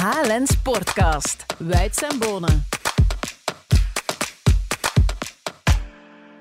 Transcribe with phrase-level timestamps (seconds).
[0.00, 1.44] HLN Sportcast.
[1.58, 2.69] Wijd en Bonen.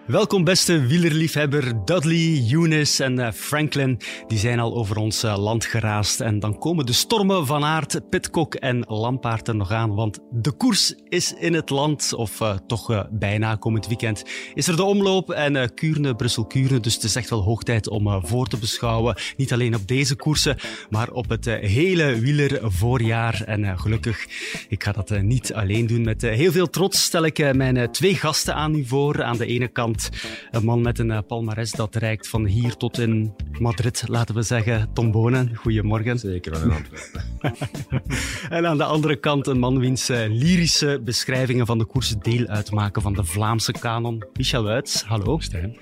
[0.10, 4.00] Welkom beste wielerliefhebber Dudley, Eunice en uh, Franklin.
[4.28, 6.20] Die zijn al over ons uh, land geraast.
[6.20, 9.96] En dan komen de stormen van Aert, Pitcock en Lampaard er nog aan.
[9.96, 14.76] Want de koers is in het land, of uh, toch bijna komend weekend, is er
[14.76, 16.80] de omloop en Kuurne, Brussel-Kuurne.
[16.80, 19.16] Dus het is echt wel hoog tijd om voor te beschouwen.
[19.38, 20.58] Niet alleen op deze koersen,
[20.90, 23.44] maar op het hele wielervoorjaar.
[23.46, 24.26] En gelukkig,
[24.70, 26.02] ik ga dat niet alleen doen.
[26.02, 29.24] Met heel veel trots stel ik mijn twee gasten aan u voor.
[29.24, 29.98] Aan de ene kant
[30.52, 34.90] een man met een palmares dat reikt van hier tot in Madrid, laten we zeggen.
[34.94, 36.20] Tom Bonen, goedemorgen.
[36.20, 37.24] Zeker, van in Antwerpen.
[38.58, 43.02] en aan de andere kant een man wiens lyrische beschrijvingen van de koers deel uitmaken
[43.02, 44.24] van de Vlaamse kanon.
[44.34, 45.40] Michel Wuits, hallo.
[45.40, 45.78] Stijn.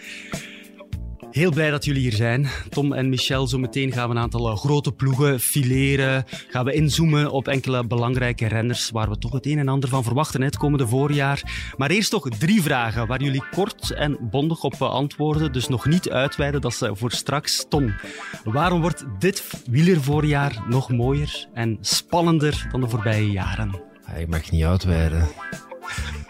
[1.32, 2.48] Heel blij dat jullie hier zijn.
[2.70, 6.26] Tom en Michel, zo meteen gaan we een aantal grote ploegen fileren.
[6.50, 10.04] Gaan we inzoomen op enkele belangrijke renners waar we toch het een en ander van
[10.04, 11.42] verwachten het komende voorjaar.
[11.78, 15.52] Maar eerst toch drie vragen waar jullie kort en bondig op antwoorden.
[15.52, 17.66] Dus nog niet uitweiden, dat is voor straks.
[17.70, 17.96] Tom,
[18.44, 23.82] waarom wordt dit wielervoorjaar nog mooier en spannender dan de voorbije jaren?
[24.18, 25.28] Ik mag niet uitweiden.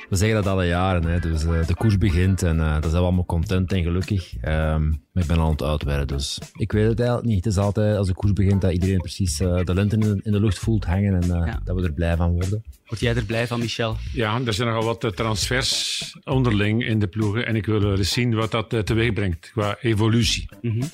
[0.10, 1.04] We zeggen dat alle jaren.
[1.04, 1.20] Hè.
[1.20, 4.34] Dus uh, de koers begint en uh, dan zijn we allemaal content en gelukkig.
[4.36, 7.44] Um, maar ik ben aan het uitweiden, dus ik weet het eigenlijk niet.
[7.46, 10.20] Het is altijd als de koers begint dat iedereen precies uh, de lente in de,
[10.24, 11.62] in de, lucht voelt hangen en ja.
[11.64, 12.64] dat we er blij van worden.
[12.86, 13.96] Word jij er blij van, Michel?
[14.14, 18.36] Ja, er zijn nogal wat transfers onderling in de ploegen en ik wil eens zien
[18.36, 20.50] wat dat teweeg brengt qua evolutie.
[20.62, 20.90] Mm -hmm.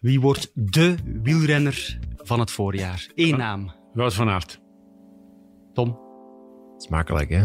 [0.00, 3.06] Wie wordt de wielrenner van het voorjaar?
[3.14, 3.72] Eén naam.
[3.92, 4.60] Wout van Aert.
[5.72, 5.98] Tom?
[6.76, 7.44] Smakelijk, hè?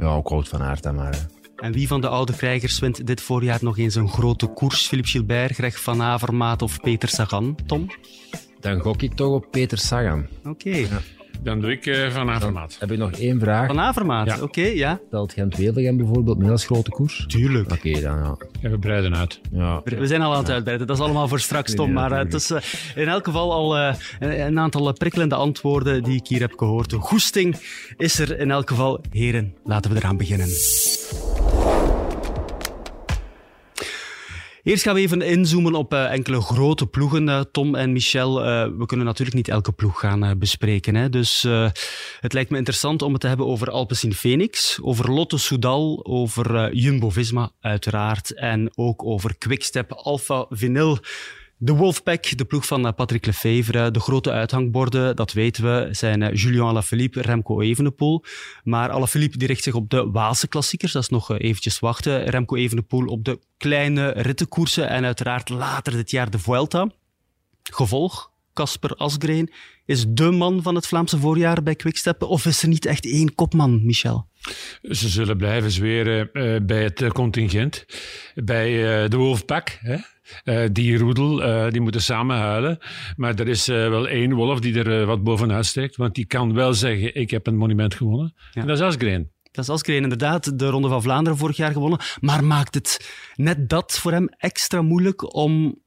[0.00, 1.26] Ja, ook Wout van Aert dan maar.
[1.56, 4.86] En wie van de oude krijgers wint dit voorjaar nog eens een grote koers?
[4.86, 7.56] Philippe Gilbert, Greg van Avermaat of Peter Sagan?
[7.66, 7.86] Tom?
[8.60, 10.26] Dan gok ik toch op Peter Sagan.
[10.38, 10.48] Oké.
[10.48, 10.80] Okay.
[10.80, 11.19] Ja.
[11.42, 12.76] Dan doe ik uh, Van Avermaat.
[12.80, 13.66] heb ik nog één vraag.
[13.66, 14.34] Van Avermaat, ja.
[14.34, 15.00] oké, okay, ja.
[15.10, 17.24] Telt Gent-Wevelgem bijvoorbeeld mee als grote koers?
[17.28, 17.72] Tuurlijk.
[17.72, 18.36] Oké, okay, dan ja.
[18.60, 18.70] ja.
[18.70, 19.40] We breiden uit.
[19.52, 19.80] Ja.
[19.84, 21.92] We zijn al aan het uitbreiden, dat is allemaal voor straks, Tom.
[21.92, 22.58] Maar uh, het is uh,
[22.94, 26.90] in elk geval al een, een aantal prikkelende antwoorden die ik hier heb gehoord.
[26.90, 27.56] De goesting
[27.96, 29.00] is er in elk geval.
[29.10, 30.48] Heren, laten we eraan beginnen.
[34.70, 38.40] Eerst gaan we even inzoomen op uh, enkele grote ploegen, uh, Tom en Michel.
[38.40, 40.94] Uh, we kunnen natuurlijk niet elke ploeg gaan bespreken.
[40.94, 41.08] Hè?
[41.08, 41.42] Dus
[42.20, 46.74] het lijkt me interessant om het te hebben over Alpecin Phoenix, over Lotto Soudal, over
[46.74, 50.98] Jumbo-Visma uiteraard en ook over Quickstep Alpha Vinyl.
[51.62, 56.62] De Wolfpack, de ploeg van Patrick Lefevre, de grote uithangborden, dat weten we, zijn Julien
[56.62, 58.24] Alaphilippe, Remco Evenepoel.
[58.64, 62.24] Maar Alaphilippe richt zich op de Waalse klassiekers, dat is nog eventjes wachten.
[62.24, 66.90] Remco Evenepoel op de kleine rittenkoersen en uiteraard later dit jaar de Vuelta.
[67.62, 69.52] Gevolg, Casper Asgreen
[69.84, 73.34] is de man van het Vlaamse voorjaar bij Quickstep, of is er niet echt één
[73.34, 74.29] kopman, Michel?
[74.82, 77.86] Ze zullen blijven zweren uh, bij het contingent,
[78.34, 79.78] bij uh, de Wolfpack.
[79.80, 79.96] Hè?
[80.44, 82.78] Uh, die roedel, uh, die moeten samen huilen.
[83.16, 85.96] Maar er is uh, wel één wolf die er wat bovenuit steekt.
[85.96, 88.34] Want die kan wel zeggen, ik heb een monument gewonnen.
[88.52, 88.60] Ja.
[88.60, 89.30] En dat is Asgreen.
[89.52, 92.00] Dat is Asgreen inderdaad de Ronde van Vlaanderen vorig jaar gewonnen.
[92.20, 95.78] Maar maakt het net dat voor hem extra moeilijk om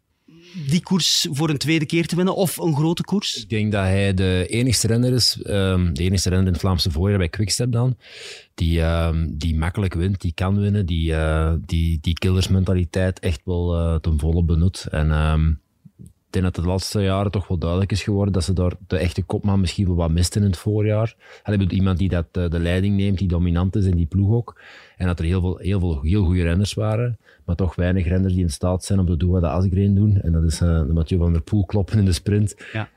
[0.68, 3.36] die koers voor een tweede keer te winnen of een grote koers?
[3.36, 6.92] Ik denk dat hij de enigste renner is, um, de enigste renner in het Vlaamse
[6.92, 7.98] voorjaar bij Quickstep dan,
[8.54, 13.76] die, um, die makkelijk wint, die kan winnen, die, uh, die, die killersmentaliteit echt wel
[13.80, 14.88] uh, ten volle benut.
[14.92, 15.63] En ik
[16.34, 18.98] denk dat het de laatste jaren toch wel duidelijk is geworden dat ze daar de
[18.98, 21.16] echte kopman misschien wel wat misten in het voorjaar.
[21.44, 24.32] Hij bedoelt iemand die dat, uh, de leiding neemt, die dominant is in die ploeg
[24.32, 24.62] ook.
[24.98, 28.34] En dat er heel veel, heel veel heel goede renners waren, maar toch weinig renners
[28.34, 30.22] die in staat zijn om te doen wat de Asgreen doen.
[30.22, 32.56] En dat is uh, de Mathieu van der Poel kloppen in de sprint.
[32.74, 32.90] Ja.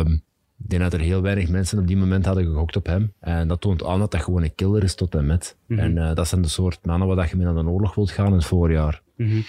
[0.00, 0.22] Um,
[0.64, 3.12] ik denk dat er heel weinig mensen op die moment hadden gegokt op hem.
[3.20, 5.56] En dat toont aan dat dat gewoon een killer is tot en met.
[5.66, 5.84] Mm -hmm.
[5.84, 8.26] En uh, dat zijn de soort mannen waar je mee naar de oorlog wilt gaan
[8.26, 9.02] in het voorjaar.
[9.16, 9.44] Mm -hmm.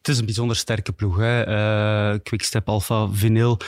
[0.00, 1.16] Het is een bijzonder sterke ploeg.
[1.16, 1.48] Hè?
[1.48, 3.58] Uh, Quickstep, Alpha, Vinyl.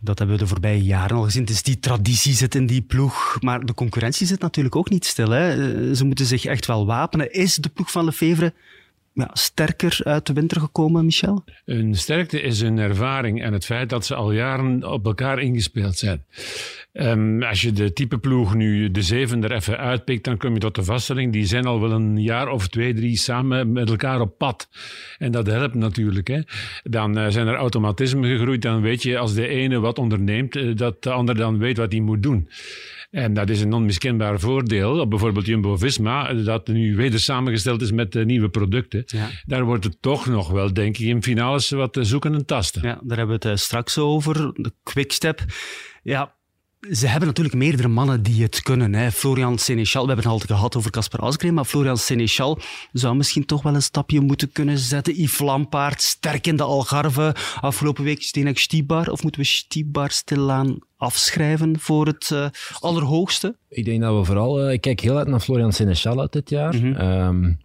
[0.00, 1.44] Dat hebben we de voorbije jaren al gezien.
[1.44, 3.36] Dus die traditie zit in die ploeg.
[3.40, 5.30] Maar de concurrentie zit natuurlijk ook niet stil.
[5.30, 5.56] Hè?
[5.56, 7.32] Uh, ze moeten zich echt wel wapenen.
[7.32, 8.52] Is de ploeg van Lefevre
[9.14, 11.44] ja, sterker uit de winter gekomen, Michel?
[11.64, 15.96] Hun sterkte is hun ervaring en het feit dat ze al jaren op elkaar ingespeeld
[15.96, 16.24] zijn.
[16.92, 20.60] Um, als je de type ploeg nu de zeven er even uitpikt, dan kom je
[20.60, 24.20] tot de vaststelling, die zijn al wel een jaar of twee, drie samen met elkaar
[24.20, 24.68] op pad.
[25.18, 26.28] En dat helpt natuurlijk.
[26.28, 26.40] Hè.
[26.82, 30.76] Dan uh, zijn er automatismen gegroeid, dan weet je als de ene wat onderneemt, uh,
[30.76, 32.48] dat de ander dan weet wat hij moet doen.
[33.12, 38.14] En dat is een onmiskenbaar voordeel op bijvoorbeeld Jumbo-Visma, dat nu weder samengesteld is met
[38.14, 39.02] uh, nieuwe producten.
[39.06, 39.28] Ja.
[39.46, 42.82] Daar wordt het toch nog wel, denk ik, in finales wat zoeken en tasten.
[42.82, 44.34] Ja, daar hebben we het straks over.
[44.54, 45.44] De Quickstep.
[46.02, 46.34] Ja,
[46.90, 48.94] ze hebben natuurlijk meerdere mannen die het kunnen.
[48.94, 49.10] Hè.
[49.10, 52.58] Florian Seneschal, we hebben het altijd gehad over Casper Asgreen, maar Florian Seneschal
[52.92, 55.14] zou misschien toch wel een stapje moeten kunnen zetten.
[55.14, 57.34] Yves Lampaard, sterk in de Algarve.
[57.60, 59.10] Afgelopen week Stenek Stibar.
[59.10, 62.46] Of moeten we Stibar stilaan afschrijven voor het uh,
[62.80, 63.56] allerhoogste?
[63.68, 64.66] Ik denk dat we vooral...
[64.66, 66.74] Uh, ik kijk heel uit naar Florian Seneschal uit dit jaar.
[66.74, 67.58] Mm -hmm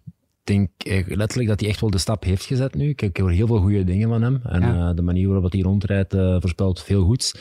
[0.48, 0.70] denk
[1.06, 2.94] letterlijk dat hij echt wel de stap heeft gezet nu.
[2.96, 4.40] Ik, hoor heel veel goede dingen van hem.
[4.44, 4.88] En ja.
[4.88, 7.34] uh, de manier waarop hij rondrijdt uh, voorspelt veel goeds.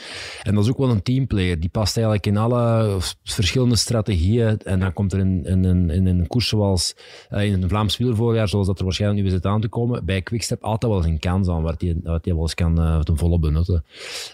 [0.43, 1.59] En dat is ook wel een teamplayer.
[1.59, 4.57] Die past eigenlijk in alle verschillende strategieën.
[4.57, 6.95] En dan komt er in, in, in, in een koers zoals
[7.31, 10.21] uh, in een Vlaams wielervoorjaar, zoals dat er waarschijnlijk nu is aan te komen, bij
[10.21, 13.17] Quickstep altijd wel eens een kans aan, waar hij, wat hij wel eens kan ten
[13.17, 13.83] volle benutten.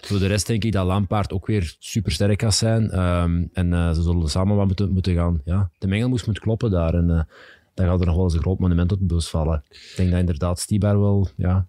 [0.00, 3.00] Voor de rest denk ik dat Lampaard ook weer super sterk gaat zijn.
[3.00, 5.40] Um, en ze zullen samen wat moeten, moeten gaan.
[5.44, 6.94] Ja, de mengelmoes moet kloppen daar.
[6.94, 7.26] En,
[7.74, 9.62] dan gaat er nog wel eens een groot monument op de bus vallen.
[9.68, 11.66] Ik denk dat inderdaad Stibar wel ja,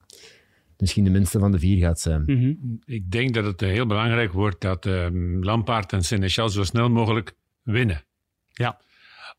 [0.77, 2.23] misschien de minste van de vier gaat zijn.
[2.25, 2.53] Mhm.
[2.85, 5.07] Ik denk dat het heel belangrijk wordt dat uh,
[5.41, 8.03] Lampaard en Seneschal zo snel mogelijk winnen.
[8.51, 8.79] Ja.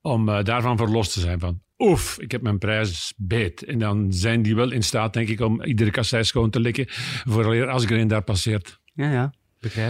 [0.01, 3.65] Om uh, daarvan verlost te zijn van, oef, ik heb mijn prijs beet.
[3.65, 6.85] En dan zijn die wel in staat, denk ik, om iedere kassei schoon te likken,
[7.25, 8.81] vooraleer Asgreen daar passeert.
[8.93, 9.33] Ja, ja.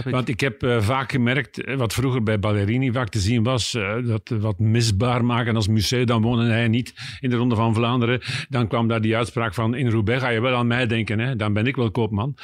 [0.03, 3.73] Want ik heb uh, vaak gemerkt, eh, wat vroeger bij Ballerini vaak te zien was,
[3.73, 7.73] uh, dat wat misbaar maken als museum, dan woonde hij niet in de Ronde van
[7.73, 8.21] Vlaanderen.
[8.49, 11.35] Dan kwam daar die uitspraak van, in Roubaix ga je wel aan mij denken, hè?
[11.35, 12.37] dan ben ik wel koopman.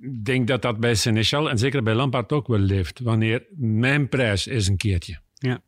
[0.00, 4.08] Ik denk dat dat bij Seneschal en zeker bij Lampard ook wel leeft, wanneer mijn
[4.08, 5.18] prijs is een keertje.
[5.34, 5.60] Ja.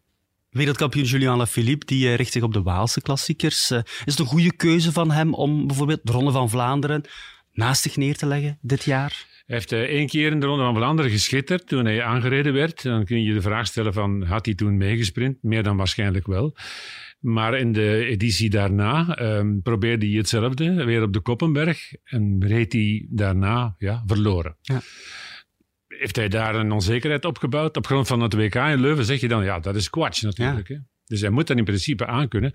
[0.51, 3.71] Wereldkampioen Julian Lafilippe, die richt zich op de Waalse klassiekers.
[3.71, 7.05] is het een goede keuze van hem om bijvoorbeeld de Ronde van Vlaanderen
[7.53, 9.36] naast zich neer te leggen dit jaar?
[9.47, 12.83] Heeft eh, één keer in de Ronde van Vlaanderen geschitterd toen hij aangereden werd.
[12.83, 15.43] Dan kun je de vraag stellen van, had hij toen meegesprint?
[15.43, 16.57] Meer dan waarschijnlijk wel.
[17.21, 21.93] Maar in de editie daarna um, probeerde hij hetzelfde, weer op de Koppenberg.
[22.05, 24.57] En reed hij daarna ja, verloren.
[24.61, 24.81] Ja.
[25.87, 27.77] Heeft hij daar een onzekerheid opgebouwd?
[27.77, 30.69] Op grond van het WK in Leuven zeg je dan, ja, dat is kwatsch natuurlijk.
[30.69, 30.75] Ja.
[30.75, 30.81] Hè?
[31.07, 32.53] Dus hij moet dat in principe aankunnen.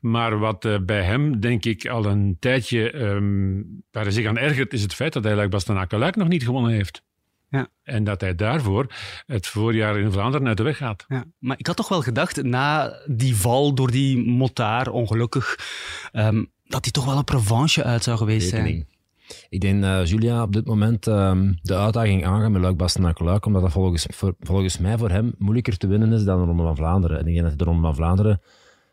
[0.00, 4.38] Maar wat uh, bij hem, denk ik, al een tijdje um, waar hij zich aan
[4.38, 7.02] ergert, is het feit dat hij Luik Bastenaken nog niet gewonnen heeft.
[7.50, 7.68] Ja.
[7.82, 8.86] En dat hij daarvoor
[9.26, 11.04] het voorjaar in Vlaanderen uit de weg gaat.
[11.08, 15.58] Ja, maar ik had toch wel gedacht, na die val door die motaar, ongelukkig,
[16.12, 18.86] um, dat hij toch wel op revanche uit zou geweest zijn.
[19.48, 23.46] Ik denk dat Julia op dit moment um, de uitdaging aangaat met Luik Bastenaken Luik,
[23.46, 26.62] omdat dat volgens, voor, volgens mij voor hem moeilijker te winnen is dan de Ronde
[26.62, 27.18] van Vlaanderen.
[27.18, 28.40] En ik denk dat de Ronde van Vlaanderen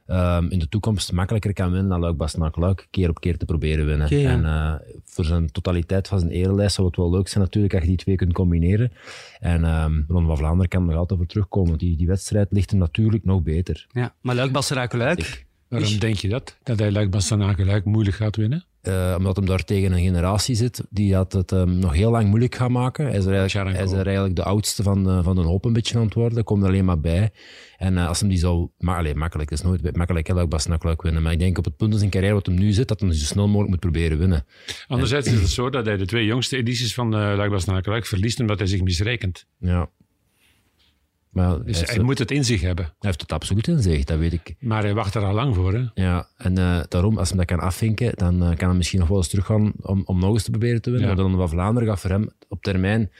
[0.07, 3.45] um, in de toekomst makkelijker kan winnen dan Luik Bastenaken Luik, keer op keer te
[3.45, 4.05] proberen winnen.
[4.05, 4.29] Okay, ja.
[4.29, 4.73] En uh,
[5.03, 7.97] voor zijn totaliteit van zijn erelijst zou het wel leuk zijn natuurlijk als je die
[7.97, 8.91] twee kunt combineren.
[9.39, 12.47] En um, Ronde van Vlaanderen kan er nog altijd voor terugkomen, want die, die wedstrijd
[12.51, 13.85] ligt hem natuurlijk nog beter.
[13.91, 15.45] Ja, maar Luik Bastenaken Luik...
[15.67, 16.57] Waarom denk je dat?
[16.63, 18.65] Dat hij Luik Bastenaken Luik moeilijk gaat winnen?
[18.87, 22.27] Uh, omdat hem daar tegen een generatie zit die had het um, nog heel lang
[22.27, 23.05] moeilijk gaat maken.
[23.05, 25.65] Hij is er eigenlijk, hij is er eigenlijk de oudste van, uh, van de hoop
[25.65, 26.43] een beetje aan het worden.
[26.43, 27.31] Komt er alleen maar bij.
[27.77, 28.69] En uh, als hem die zou...
[28.77, 31.21] Maar, allez, makkelijk, is nooit makkelijk, heel Basnak winnen.
[31.21, 33.13] Maar ik denk op het punt in zijn carrière wat hem nu zit, dat hij
[33.13, 34.45] zo snel mogelijk moet proberen winnen.
[34.87, 38.57] Anderzijds en, is het zo dat hij de twee jongste edities van uh, verliest omdat
[38.57, 39.45] hij zich misrekent.
[39.59, 39.89] Ja,
[41.35, 42.85] maar dus hij, hij moet het in zich hebben.
[42.85, 44.55] Hij heeft het absoluut in zich, dat weet ik.
[44.59, 45.73] Maar hij wacht er al lang voor.
[45.73, 45.83] Hè?
[45.93, 49.07] Ja, en uh, daarom, als hij dat kan afvinken, dan uh, kan hij misschien nog
[49.07, 51.09] wel eens teruggaan om, om nog eens te proberen te winnen.
[51.09, 51.15] Ja.
[51.15, 53.11] Maar de Ronde van Vlaanderen gaat voor hem op termijn...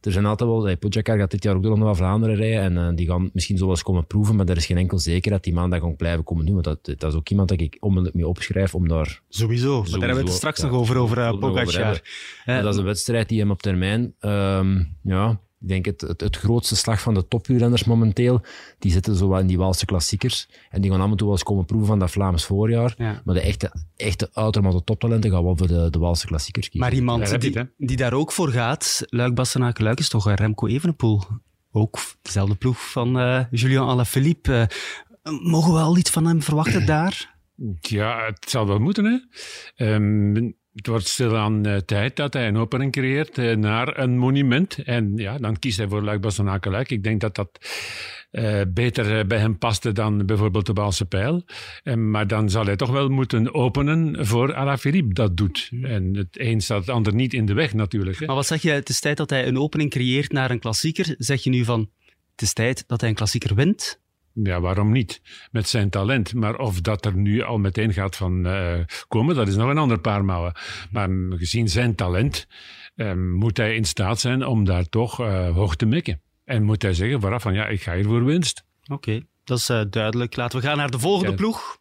[0.00, 0.64] Er zijn altijd wel...
[0.64, 3.30] Hey, Pogacar gaat dit jaar ook de Ronde van Vlaanderen rijden en uh, die gaan
[3.32, 5.70] misschien zo wel eens komen proeven, maar er is geen enkel zeker dat die man
[5.70, 6.54] dat gaat blijven komen doen.
[6.62, 9.20] Want dat, dat is ook iemand dat ik onmiddellijk mee opschrijf om daar...
[9.28, 12.02] Sowieso, maar daar hebben we het straks ja, nog over, over uh, Pogacar.
[12.44, 14.14] dat is een wedstrijd die hem op termijn...
[14.20, 18.42] Um, ja, ik denk het, het, het, grootste slag van de topwielrenners momenteel,
[18.78, 20.48] die zitten zo in die Waalse klassiekers.
[20.70, 22.94] En die gaan af en toe wel eens komen proeven van dat Vlaams voorjaar.
[22.96, 23.22] Ja.
[23.24, 26.88] Maar de echte, echte uitermate toptalenten gaan wel voor de, de Waalse klassiekers kiezen.
[26.88, 31.22] Maar iemand die, die, daar ook voor gaat, Luik Bastenaken Luik, is toch Remco Evenepoel.
[31.72, 34.70] Ook dezelfde ploeg van uh, Julian Alaphilippe.
[35.22, 37.38] Uh, mogen we al iets van hem verwachten daar?
[37.80, 39.04] Ja, het zal wel moeten,
[39.76, 39.94] hè.
[39.94, 44.78] Um, het wordt stilaan uh, tijd dat hij een opening creëert uh, naar een monument.
[44.84, 47.58] En ja, dan kiest hij voor Luik Bastenaken Ik denk dat dat
[48.32, 51.44] uh, beter bij hem paste dan bijvoorbeeld de Baalse Pijl.
[51.96, 55.70] maar dan zal hij toch wel moeten openen voor Alaphilippe dat doet.
[55.82, 58.18] En het een staat het ander niet in de weg natuurlijk.
[58.18, 58.26] Hè.
[58.26, 61.14] Maar wat zeg je, het is tijd dat hij een opening creëert naar een klassieker.
[61.18, 61.90] Zeg je nu van,
[62.30, 64.00] het is tijd dat hij een klassieker wint?
[64.32, 65.20] Ja, waarom niet?
[65.50, 66.34] Met zijn talent.
[66.34, 69.78] Maar of dat er nu al meteen gaat van uh, komen, dat is nog een
[69.78, 70.52] ander paar mouwen.
[70.90, 72.46] Maar gezien zijn talent
[72.96, 76.20] uh, moet hij in staat zijn om daar toch uh, hoog te mikken.
[76.44, 78.64] En moet hij zeggen vooraf van ja, ik ga hier voor winst.
[78.82, 80.36] Oké, okay, dat is duidelijk.
[80.36, 81.36] Laten we gaan naar de volgende ja.
[81.36, 81.78] ploeg.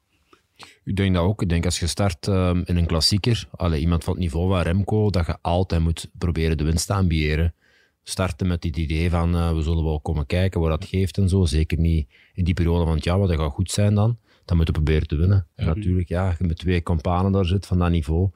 [0.84, 1.42] Ik denk dat ook.
[1.42, 4.62] Ik denk als je start um, in een klassieker, alle, iemand van het niveau van
[4.62, 7.54] Remco, dat je altijd moet proberen de winst te ambiëren
[8.10, 11.30] starten met het idee van uh, we zullen wel komen kijken wat dat geeft en
[11.30, 11.46] zo.
[11.46, 14.18] Zeker niet in die periode van het jaar, wat dat gaat goed zijn dan.
[14.46, 15.48] Dan moeten we proberen te winnen.
[15.56, 18.30] En natuurlijk, ja, als je met twee companen daar zit van dat niveau,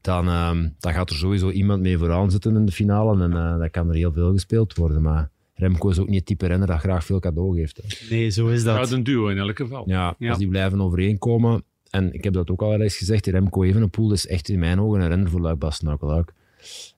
[0.00, 3.58] dan, uh, dan gaat er sowieso iemand mee vooraan zitten in de finale en uh,
[3.58, 5.02] dan kan er heel veel gespeeld worden.
[5.02, 7.76] Maar Remco is ook niet het type renner dat graag veel cadeau geeft.
[7.76, 8.14] Hè.
[8.14, 8.88] Nee, zo is dat.
[8.88, 9.88] Ja, een duo in elk geval.
[9.88, 11.62] Ja, als die blijven overeenkomen.
[11.90, 15.00] En ik heb dat ook al eens gezegd, Remco Evenepoel is echt in mijn ogen
[15.00, 16.26] een renner voor Luik Bastenaken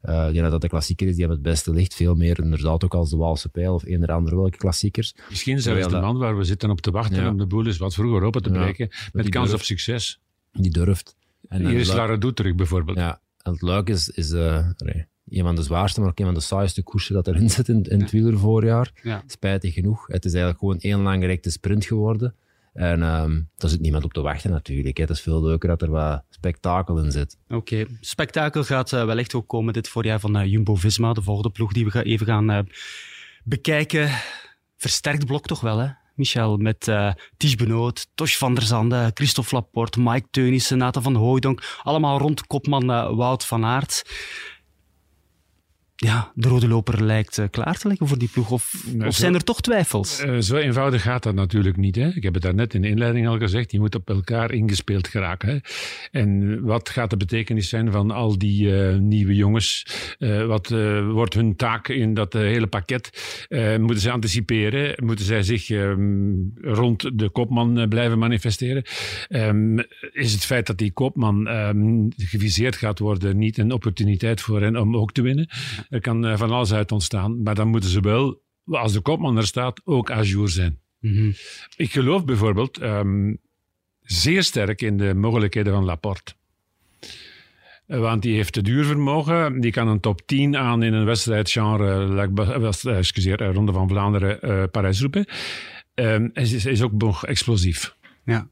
[0.02, 1.94] uh, ik denk dat de klassieker is die hem het beste ligt.
[1.94, 5.14] Veel meer inderdaad ook als de Waalse Pijl of een of andere welke klassiekers.
[5.28, 7.94] Misschien zelfs de man waar we zitten op te wachten om de boel eens wat
[7.94, 8.88] vroeger open te breken.
[9.12, 10.20] met kans op succes.
[10.52, 11.16] Die durft.
[11.48, 12.98] En Hier is Lara terug bijvoorbeeld.
[12.98, 14.66] Ja, en het Luik is, is uh,
[15.28, 17.82] een van de zwaarste, maar ook een van de saaiste koersen dat erin zit in,
[17.82, 18.92] in het wielervoorjaar.
[19.26, 20.06] Spijtig genoeg.
[20.06, 22.34] Het is eigenlijk gewoon één langgerekte sprint geworden.
[22.72, 24.96] En um, daar zit niemand op te wachten natuurlijk.
[24.96, 27.38] Het is veel leuker dat er wat spektakel in zit.
[27.48, 31.72] Oké, spektakel gaat uh, wellicht ook komen dit voorjaar van uh, Jumbo-Visma, de volgende ploeg
[31.72, 32.58] die we even gaan uh,
[33.44, 34.10] bekijken.
[34.76, 35.88] Versterkt blok toch wel, hè?
[36.14, 41.14] Michel, met uh, Ties Benoot, Tosh van der Zande, Christophe Laporte, Mike Teunissen, Nathan van
[41.14, 41.62] Hooijdonk.
[41.82, 42.86] Allemaal rond kopman
[43.16, 44.02] Wout van Aert
[46.04, 48.50] ja, de rode loper lijkt uh, klaar te liggen voor die ploeg?
[48.50, 50.24] Of, of zijn er toch twijfels?
[50.24, 51.96] Uh, zo eenvoudig gaat dat natuurlijk niet.
[51.96, 52.08] Hè?
[52.08, 53.72] Ik heb het daarnet in de inleiding al gezegd.
[53.72, 55.48] Je moet op elkaar ingespeeld geraken.
[55.48, 55.56] Hè?
[56.20, 59.86] En wat gaat de betekenis zijn van al die uh, nieuwe jongens?
[60.46, 60.68] wat
[61.12, 63.10] wordt hun taak in dat hele pakket?
[63.80, 65.04] moeten ze anticiperen?
[65.04, 68.82] Moeten zij zich um, rond de kopman blijven manifesteren?
[69.28, 69.78] Um,
[70.12, 74.76] is het feit dat die kopman um, geviseerd gaat worden niet een opportuniteit voor hen
[74.76, 75.48] om ook te winnen?
[75.92, 77.42] Er kan eh, van alles uit ontstaan.
[77.42, 80.78] Maar dan moeten ze wel, als de kopman er staat, ook ajour zijn.
[80.98, 81.32] Mm
[81.76, 83.38] Ik geloof bijvoorbeeld um,
[84.00, 86.32] zeer sterk in de mogelijkheden van Laporte.
[87.86, 89.60] Eh, want die heeft het duurvermogen.
[89.60, 92.30] Die kan een top 10 aan in een wedstrijdgenre,
[92.84, 95.32] uh, excuseer, Ronde van Vlaanderen, uh, Parijs-Roubaix.
[95.94, 97.96] Um, is, is ook nog explosief.
[98.24, 98.48] Ja.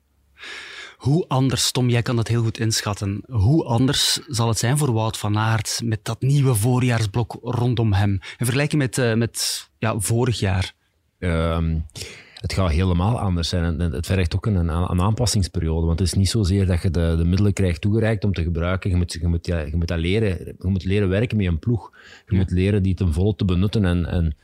[1.00, 3.22] Hoe anders, Tom, jij kan dat heel goed inschatten.
[3.28, 8.10] Hoe anders zal het zijn voor Wout van Aert met dat nieuwe voorjaarsblok rondom hem?
[8.10, 10.74] In vergelijking met, uh, met ja, vorig jaar.
[11.18, 11.86] Um,
[12.34, 13.80] het gaat helemaal anders zijn.
[13.80, 15.86] het vergt ook een, een, aanpassingsperiode.
[15.86, 18.90] Want het is niet zozeer dat je de, de middelen krijgt toegereikt om te gebruiken.
[18.90, 20.38] Je moet, je moet, ja, je moet dat leren.
[20.44, 21.92] Je moet leren werken met een ploeg.
[22.26, 23.84] Je moet leren die ten volle te benutten.
[23.84, 24.36] En, en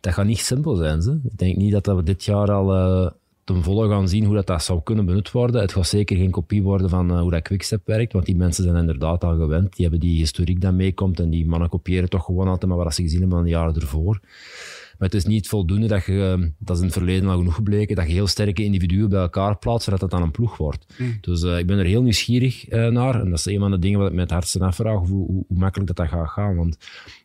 [0.00, 1.02] dat gaat niet simpel zijn.
[1.02, 1.20] Ze.
[1.24, 2.76] Ik denk niet dat we dit jaar al...
[2.76, 3.10] Uh,
[3.54, 5.60] ten volle gaan zien hoe dat, dat zou kunnen benut worden.
[5.60, 8.64] Het gaat zeker geen kopie worden van uh, hoe dat Quickstep werkt, want die mensen
[8.64, 9.76] zijn inderdaad al gewend.
[9.76, 12.94] Die hebben die historiek dat meekomt en die mannen kopiëren toch gewoon altijd maar wat
[12.94, 14.20] ze gezien hebben van de jaren ervoor.
[14.98, 17.54] Maar het is niet voldoende dat je, eh, dat is in het verleden al genoeg
[17.54, 20.94] gebleken, dat je heel sterke individuen bij elkaar plaatst, zodat dat dan een ploeg wordt.
[20.98, 21.18] Mm.
[21.20, 23.20] Dus uh, ik ben er heel nieuwsgierig uh, naar.
[23.20, 25.44] En dat is een van de dingen wat ik met het hardste afvraag, hoe, hoe,
[25.48, 26.56] hoe, makkelijk dat, dat gaat gaan.
[26.56, 26.76] Want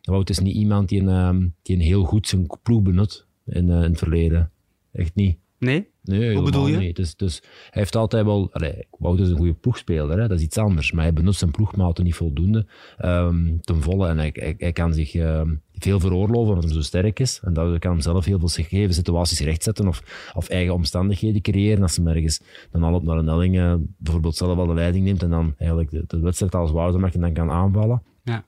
[0.02, 3.68] Wout is niet iemand die een, die een heel goed zijn ploeg benut in, in
[3.68, 4.50] het verleden.
[4.92, 5.38] Echt niet.
[5.58, 5.88] Nee?
[6.06, 6.76] Nee, Hoe bedoel je?
[6.76, 6.96] Niet.
[6.96, 8.48] Dus, dus hij heeft altijd wel...
[8.52, 10.92] Allee, Wout is een goede ploegspeler, hè, dat is iets anders.
[10.92, 12.66] Maar hij benut zijn ploegmaten niet voldoende
[13.04, 14.08] um, ten volle.
[14.08, 17.40] En hij, hij, kan zich um, veel veroorloven omdat hij zo sterk is.
[17.44, 21.82] En dat kan hem zelf heel veel gegeven situaties rechtzetten of, of eigen omstandigheden creëren.
[21.82, 25.04] Als hij ergens dan al op naar een helling uh, bijvoorbeeld zelf al de leiding
[25.04, 28.02] neemt en dan eigenlijk de, de wedstrijd als Wouter maakt en dan kan aanvallen.
[28.24, 28.44] Ja.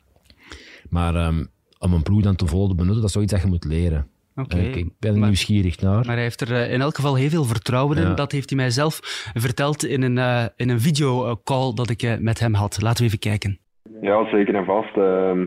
[0.88, 1.48] Maar um,
[1.78, 4.06] om een ploeg dan te volle te benutten, dat is zoiets dat je moet leren.
[4.42, 4.60] Okay.
[4.60, 6.06] Ik, ben maar, nieuwsgierig naar.
[6.06, 8.14] Maar hij heeft er uh, in elk geval heel veel vertrouwen in.
[8.14, 8.98] Dat heeft hij mij zelf
[9.34, 12.82] verteld in een, uh, in een videocall dat ik uh, met hem had.
[12.82, 13.58] Laten we even kijken.
[14.00, 14.96] Ja, zeker en vast.
[14.96, 15.40] Ehm,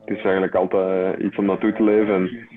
[0.00, 2.14] het is eigenlijk altijd iets om naartoe te leven.
[2.14, 2.48] En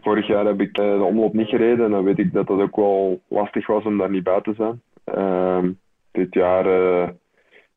[0.00, 1.84] vorig jaar heb ik de omloop niet gereden.
[1.84, 4.54] En dan weet ik dat dat ook wel lastig was om daar niet bij te
[4.56, 4.80] zijn.
[5.04, 5.70] Ehm,
[6.10, 6.64] dit jaar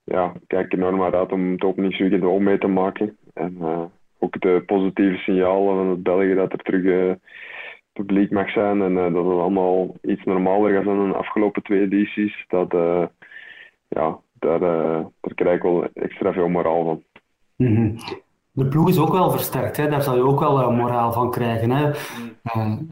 [0.03, 3.17] ja, kijk ik enorm naar uit om het Opening Weekend ook mee te maken.
[3.34, 3.58] En
[4.22, 7.13] ook de positieve signalen van het België dat er terug uh,
[7.94, 11.63] publiek mag zijn en uh, dat het allemaal iets normaler gaat zijn dan de afgelopen
[11.63, 12.46] twee edities.
[12.48, 13.04] Dat, uh,
[13.88, 17.04] ja, daar, daar krijg ik wel extra veel moraal van.
[17.56, 17.96] -hmm.
[18.54, 19.90] De ploeg is ook wel versterkt, hè?
[19.90, 21.70] daar zal je ook wel moraal van krijgen.
[21.72, 21.92] Hè?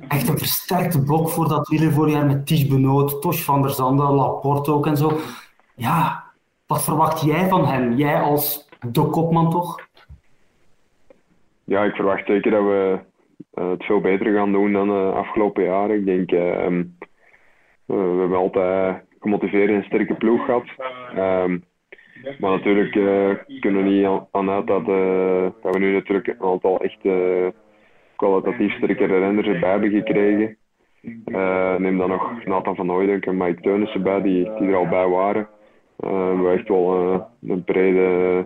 [0.08, 4.72] echt een versterkte blok voor dat wielervoorjaar met Ties Benoot, Tosh van der Zande, Laporte
[4.72, 5.20] ook en zo.
[5.76, 6.24] Ja,
[6.68, 7.94] wat verwacht jij van hem?
[7.94, 9.88] Jij als de kopman toch?
[11.70, 13.00] Ja, ik verwacht zeker dat we
[13.54, 15.96] uh, het veel beter gaan doen dan de uh, afgelopen jaren.
[15.96, 16.68] Ik denk, uh,
[17.86, 20.66] we hebben altijd gemotiveerd en sterke ploeg gehad.
[21.18, 21.64] Um,
[22.40, 22.92] maar natuurlijk
[23.60, 24.86] kunnen we niet aan uit dat,
[25.62, 27.00] dat we nu natuurlijk een aantal echt
[28.16, 30.58] kwalitatief sterkere renners erbij hebben gekregen.
[31.78, 35.08] neem dan nog Nathan van Hooydonk en Mike Teunissen bij, die, die er al bij
[35.08, 35.48] waren.
[35.96, 38.46] we hebben echt wel een brede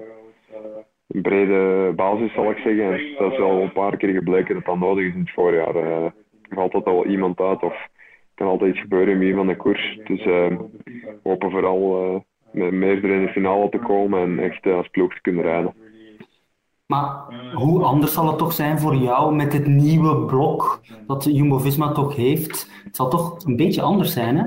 [1.22, 2.94] brede basis, zal ik zeggen.
[2.94, 5.76] En dat is al een paar keer gebleken dat dat nodig is in het voorjaar.
[5.76, 6.14] Uh, er
[6.50, 7.88] valt altijd al iemand uit of
[8.36, 10.00] kan altijd iets gebeuren met iemand de koers.
[10.04, 10.58] Dus we
[11.24, 15.44] hopen vooral met meerdere in de finale te komen en echt als ploeg te kunnen
[15.44, 15.74] rijden.
[16.86, 17.16] Maar
[17.54, 22.16] hoe anders zal het toch zijn voor jou met het nieuwe blok dat Jumbo-Visma toch
[22.16, 22.82] heeft?
[22.84, 24.46] Het zal toch een beetje anders zijn, hè?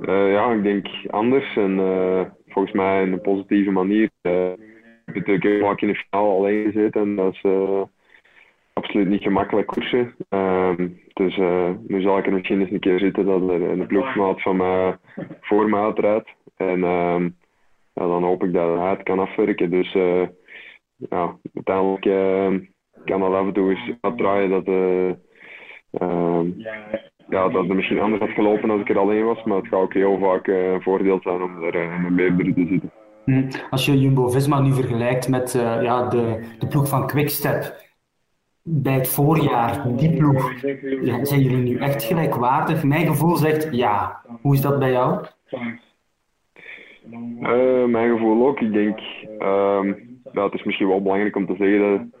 [0.00, 4.10] Uh, ja, ik denk anders en uh, volgens mij in een positieve manier.
[4.22, 4.52] Uh,
[5.14, 7.42] heb natuurlijk vaak in de finale alleen gezeten en dat is
[8.72, 10.14] absoluut niet gemakkelijk koersen.
[10.28, 11.36] Ehm, dus
[11.86, 14.96] nu zal ik er misschien eens een keer zitten dat er een ploegmaat van mij
[15.40, 16.28] voor me uitrijdt.
[16.56, 17.24] En ehm,
[17.92, 19.70] ja, dan hoop ik dat hij het kan afwerken.
[19.70, 19.92] Dus
[20.96, 22.04] ja, uiteindelijk
[23.04, 24.66] kan dat af en toe eens uitdraaien dat,
[25.90, 26.50] ehm,
[27.28, 29.42] ja, dat het misschien anders had gelopen als ik er alleen was.
[29.44, 32.66] Maar het gaat ook heel vaak een voordeel zijn om er uh, met meerdere te
[32.66, 32.92] zitten.
[33.28, 33.50] Hm.
[33.70, 37.86] Als je Jumbo-Visma nu vergelijkt met uh, ja, de, de ploeg van Quickstep,
[38.62, 40.52] bij het voorjaar, die ploeg,
[41.22, 42.84] zijn jullie nu echt gelijkwaardig?
[42.84, 44.20] Mijn gevoel zegt ja.
[44.40, 45.24] Hoe is dat bij jou?
[47.40, 48.60] Uh, mijn gevoel ook.
[48.60, 48.98] Ik denk,
[49.38, 49.94] uh,
[50.32, 52.12] ja, het is misschien wel belangrijk om te zeggen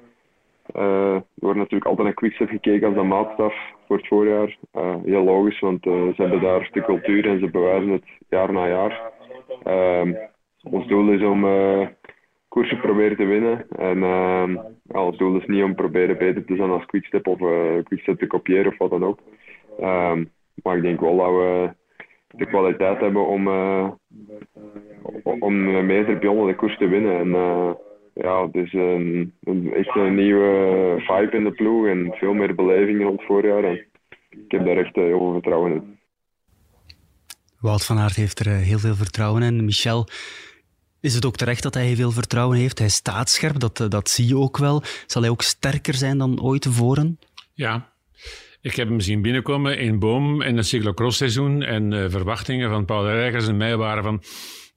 [0.76, 3.54] uh, er wordt natuurlijk altijd naar Quickstep gekeken als een maatstaf
[3.86, 4.56] voor het voorjaar.
[5.04, 9.12] Heel logisch, want ze hebben daar de cultuur en ze bewijzen het jaar na jaar.
[10.70, 11.46] Ons doel is om
[12.48, 13.66] koersen proberen te winnen.
[13.70, 17.38] En ehm, ja, ons doel is niet om proberen beter te zijn als Quickstep of
[17.82, 19.18] Quickstep te kopiëren of wat dan ook.
[19.80, 20.24] Ehm,
[20.62, 21.70] maar ik denk wel dat we
[22.36, 23.48] de kwaliteit hebben om,
[25.22, 27.18] om meerdere pionnen de koers te winnen.
[27.18, 27.30] En,
[28.22, 32.54] ja, het is een, een, echt een nieuwe vibe in de ploeg en veel meer
[32.54, 33.64] beleving rond het voorjaar.
[33.64, 33.84] En
[34.30, 35.98] ik heb daar echt eh, heel veel vertrouwen in.
[37.60, 39.64] Wout van Aert heeft er eh, heel veel vertrouwen in.
[39.64, 40.06] Michel,
[41.00, 42.78] is het ook terecht dat hij veel vertrouwen heeft?
[42.78, 44.82] Hij staat scherp, dat, eh, dat zie je ook wel.
[45.06, 47.18] Zal hij ook sterker zijn dan ooit tevoren?
[47.54, 47.92] Ja,
[48.60, 51.62] ik heb hem zien binnenkomen in Boom in het cyclocross-seizoen.
[51.62, 54.22] En uh, verwachtingen van Paul Rijgers en mij waren van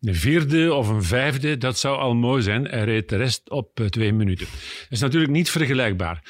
[0.01, 2.65] een vierde of een vijfde, dat zou al mooi zijn.
[2.65, 4.45] Hij reed de rest op uh, twee minuten.
[4.45, 6.23] Dat is natuurlijk niet vergelijkbaar.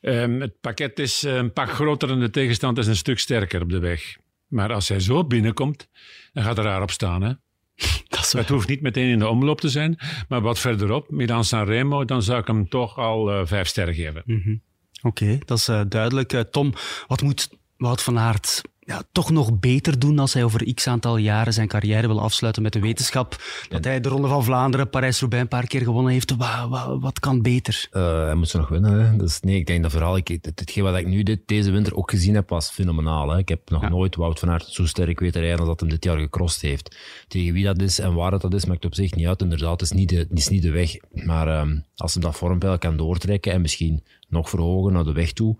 [0.00, 3.70] Um, het pakket is een pak groter en de tegenstand is een stuk sterker op
[3.70, 4.16] de weg.
[4.48, 5.88] Maar als hij zo binnenkomt,
[6.32, 7.22] dan gaat er raar op staan.
[7.22, 7.32] Hè?
[8.08, 12.04] Dat het hoeft niet meteen in de omloop te zijn, maar wat verderop, Milan Sanremo,
[12.04, 14.22] dan zou ik hem toch al uh, vijf sterren geven.
[14.24, 14.62] Mm -hmm.
[15.02, 16.44] Oké, okay, dat is uh, duidelijk.
[16.50, 16.72] Tom,
[17.06, 21.16] wat moet Wout van Aert ja, toch nog beter doen als hij over x aantal
[21.16, 23.36] jaren zijn carrière wil afsluiten met de wetenschap
[23.68, 26.36] dat hij de Ronde van Vlaanderen, Parijs-Roubaix een paar keer gewonnen heeft.
[26.36, 27.88] Wat, wat, wat kan beter?
[27.92, 29.04] Uh, hij moet ze nog winnen.
[29.04, 29.16] Hè.
[29.16, 31.94] Dus nee, ik denk dat vooral, ik, het, hetgeen wat ik nu dit, deze winter
[31.94, 33.28] ook gezien heb, was fenomenaal.
[33.28, 33.38] Hè.
[33.38, 33.88] Ik heb nog ja.
[33.88, 36.96] nooit Wout van Aert zo sterk weten rijden als dat hem dit jaar gecrossed heeft.
[37.28, 39.42] Tegen wie dat is en waar dat is, maakt op zich niet uit.
[39.42, 40.96] Inderdaad, het is niet de, het is niet de weg.
[41.12, 45.32] Maar um, als hij dat vormpeil kan doortrekken en misschien nog verhogen naar de weg
[45.32, 45.56] toe,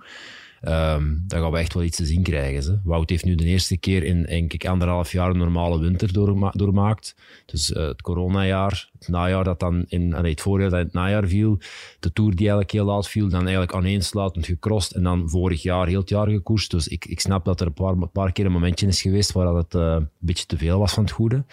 [0.68, 2.80] Um, dan gaan we echt wel iets te zien krijgen.
[2.84, 6.50] Wout heeft nu de eerste keer in denk ik, anderhalf jaar een normale winter doorma
[6.50, 7.14] doormaakt.
[7.46, 10.94] Dus uh, het coronajaar, het najaar dat dan in, allee, het voorjaar dat in het
[10.94, 11.58] najaar viel,
[12.00, 15.86] de Tour die eigenlijk heel laat viel, dan eigenlijk aaneensluitend gecrossed en dan vorig jaar
[15.86, 16.70] heel het jaar gekoerst.
[16.70, 19.32] Dus ik, ik snap dat er een paar, een paar keer een momentje is geweest
[19.32, 21.44] waar het uh, een beetje te veel was van het goede.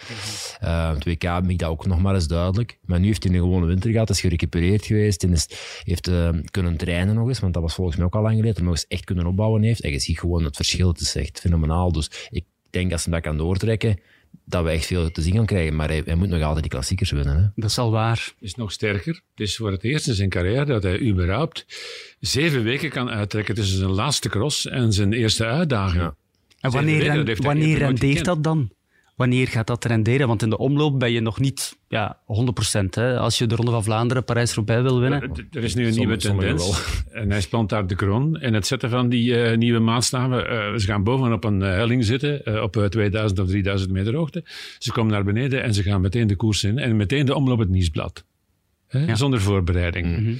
[0.64, 2.78] Uh, het WK heb ik dat ook nog maar eens duidelijk.
[2.84, 5.48] Maar nu heeft hij een gewone winter gehad, is gerecupereerd geweest en is,
[5.84, 8.64] heeft uh, kunnen trainen nog eens, want dat was volgens mij ook al lang geleden,
[8.64, 9.80] nog eens echt kunnen opbouwen heeft.
[9.80, 11.92] En je ziet gewoon het verschil, het is echt fenomenaal.
[11.92, 13.98] Dus ik denk als hij dat kan doortrekken,
[14.44, 15.76] dat we echt veel te zien gaan krijgen.
[15.76, 17.36] Maar hij, hij moet nog altijd die klassiekers winnen.
[17.36, 17.42] Hè?
[17.54, 18.32] Dat is al waar.
[18.40, 19.12] Is nog sterker.
[19.14, 21.66] Het is voor het eerst in zijn carrière dat hij überhaupt
[22.20, 26.02] zeven weken kan uittrekken tussen zijn laatste cross en zijn eerste uitdaging.
[26.02, 26.14] Ja.
[26.60, 28.70] En wanneer, weken, wanneer rendeert dat dan?
[29.20, 30.26] Wanneer gaat dat renderen?
[30.26, 32.18] Want in de omloop ben je nog niet ja,
[32.76, 32.80] 100%.
[32.90, 33.18] Hè?
[33.18, 35.32] Als je de Ronde van Vlaanderen, Parijs-Roubaix wil winnen.
[35.52, 36.64] Er is nu een nieuwe tendens.
[37.10, 38.36] En hij spant daar de kroon.
[38.36, 40.52] En het zetten van die uh, nieuwe maatstaven.
[40.52, 42.62] Uh, ze gaan bovenop een uh, helling zitten.
[42.62, 44.44] op 2000 of 3000 meter hoogte.
[44.78, 46.78] Ze komen naar beneden en ze gaan meteen de koers in.
[46.78, 48.24] En meteen de omloop het nieuwsblad.
[48.88, 49.14] Ja.
[49.14, 50.06] Zonder voorbereiding.
[50.06, 50.38] Mm -hmm.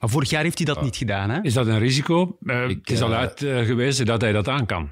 [0.00, 1.30] Maar vorig jaar heeft hij dat niet gedaan.
[1.30, 1.42] Hè?
[1.42, 2.38] Is dat een risico?
[2.42, 4.90] Ik, het is al uitgewezen dat hij dat aan kan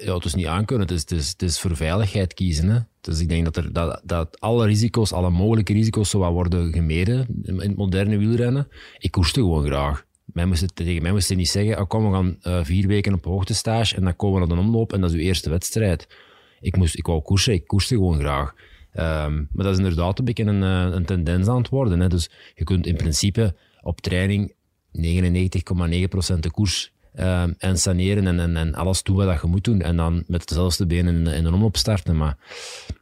[0.00, 0.86] ja, het is niet aankunnen.
[0.86, 2.68] Het is, het, is, voor veiligheid kiezen.
[2.68, 2.78] Hè.
[3.00, 6.72] Dus ik denk dat, er, dat, dat alle risico's, alle mogelijke risico's, zo wat worden
[6.72, 8.68] gemeden in het moderne wielrennen.
[8.98, 10.06] Ik koerste gewoon graag.
[10.24, 13.96] Mij moest tegen mij moesten niet zeggen, oh, we gaan uh, vier weken op hoogtestage
[13.96, 16.08] en dan komen we naar de omloop en dat is uw eerste wedstrijd.
[16.60, 18.54] Ik, moest, ik wou koersen, ik koerste gewoon graag.
[18.94, 22.00] Um, maar dat is inderdaad een beetje een, een tendens aan het worden.
[22.00, 22.08] Hè.
[22.08, 24.52] Dus je kunt in principe op training
[24.92, 29.80] 99,9% de koers uh, en saneren en, en, en, alles doen wat je moet doen.
[29.80, 32.16] En dan met dezelfde benen in, in een omloop starten.
[32.16, 32.36] Maar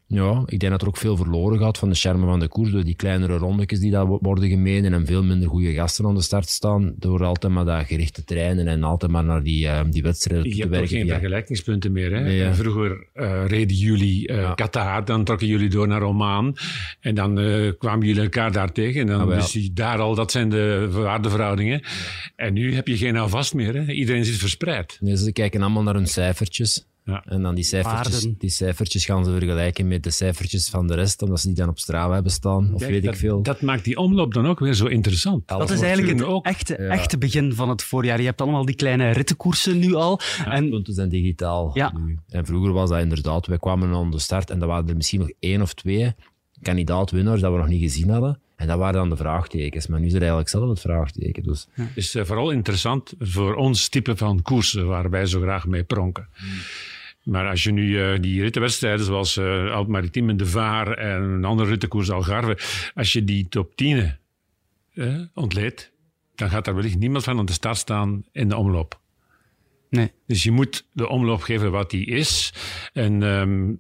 [0.09, 2.71] Ja, ik denk dat er ook veel verloren gaat van de charme van de koers.
[2.71, 6.15] Door die kleinere rondetjes die daar wo- worden gemeden en veel minder goede gasten aan
[6.15, 6.95] de start staan.
[6.99, 10.55] Door altijd maar dat gerichte trainen en altijd maar naar die, eh, die wedstrijden Je
[10.55, 10.99] te hebt toch werken.
[10.99, 12.11] geen vergelijkingspunten meer.
[12.13, 12.29] Hè?
[12.31, 12.55] Ja.
[12.55, 14.55] Vroeger eh, reden jullie Ja.
[14.55, 16.57] Qatar, dan trokken jullie door naar Oman.
[17.01, 17.35] En dan
[17.79, 19.01] kwamen jullie elkaar daar tegen.
[19.01, 21.81] En dan Ah, wist je daar al, dat zijn de waardeverhoudingen.
[22.37, 23.75] En nu heb je geen houvast meer.
[23.75, 23.93] Hè?
[23.93, 24.97] Iedereen zit verspreid.
[25.01, 26.87] Nee, ze kijken allemaal naar hun cijfertjes.
[27.07, 27.23] Ja.
[27.27, 28.35] En dan die cijfertjes, Waarden.
[28.39, 31.69] die cijfertjes gaan ze vergelijken met de cijfertjes van de rest, omdat ze die dan
[31.69, 33.43] op Strava hebben staan, of Kijk, weet dat, ik veel.
[33.43, 35.49] Dat maakt die omloop dan ook weer zo interessant.
[35.49, 36.45] Dat is eigenlijk het ook.
[36.47, 36.89] echte, Ja.
[36.89, 38.19] echte begin van het voorjaar.
[38.21, 40.21] Je hebt allemaal die kleine rittenkoersen nu al.
[40.45, 41.93] En punten zijn digitaal Ja.
[41.99, 42.19] nu.
[42.29, 45.21] En vroeger was dat inderdaad, wij kwamen aan de start en er waren er misschien
[45.21, 46.15] nog één of twee
[46.63, 48.41] kandidaat-winnaars dat we nog niet gezien hadden.
[48.57, 49.87] En dat waren dan de vraagtekens.
[49.87, 51.43] Maar nu is er eigenlijk zelf het vraagteken.
[51.43, 55.67] Dus Het is eh, vooral interessant voor ons type van koersen waar wij zo graag
[55.67, 56.29] mee pronken.
[57.27, 61.23] Maar als je nu eh, die rittenwedstrijden zoals eh Alp Maritiem en de Vaar en
[61.23, 62.59] een andere rittenkoers Algarve,
[62.95, 64.19] als je die top 10
[64.95, 65.93] eh, ontleedt,
[66.35, 69.01] dan gaat daar wellicht niemand van aan de start staan in de omloop.
[69.91, 70.13] nee.
[70.27, 72.53] Dus je moet de omloop geven wat die is.
[72.93, 73.73] En ehm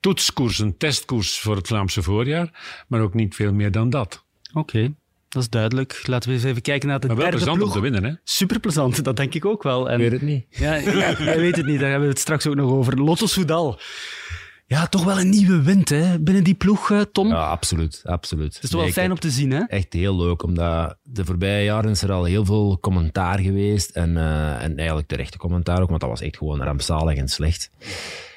[0.00, 4.24] toetskoers, een testkoers voor het Vlaamse voorjaar, maar ook niet veel meer dan dat.
[4.52, 4.94] Oké,
[5.28, 6.00] dat is duidelijk.
[6.06, 8.12] Laten we eens even kijken naar de Maar wel derde plezant om te winnen, hè?
[8.24, 9.90] Super plezant, dat denk ik ook wel.
[9.90, 10.46] En, ik weet het niet.
[10.50, 12.96] Ja, ja, jij weet het niet, daar hebben we het straks ook nog over.
[12.96, 13.80] Lotto Soudal.
[14.66, 17.28] Ja, toch wel een nieuwe wind hè, binnen die ploeg, eh, Tom.
[17.28, 18.00] Ja, absoluut.
[18.04, 18.54] absoluut.
[18.54, 19.60] Het is toch wel fijn om te zien, hè?
[19.60, 23.90] Echt heel leuk, omdat de voorbije jaren is er al heel veel commentaar geweest.
[23.90, 27.70] En, eh, en eigenlijk terechte commentaar ook, want dat was echt gewoon rampzalig en slecht.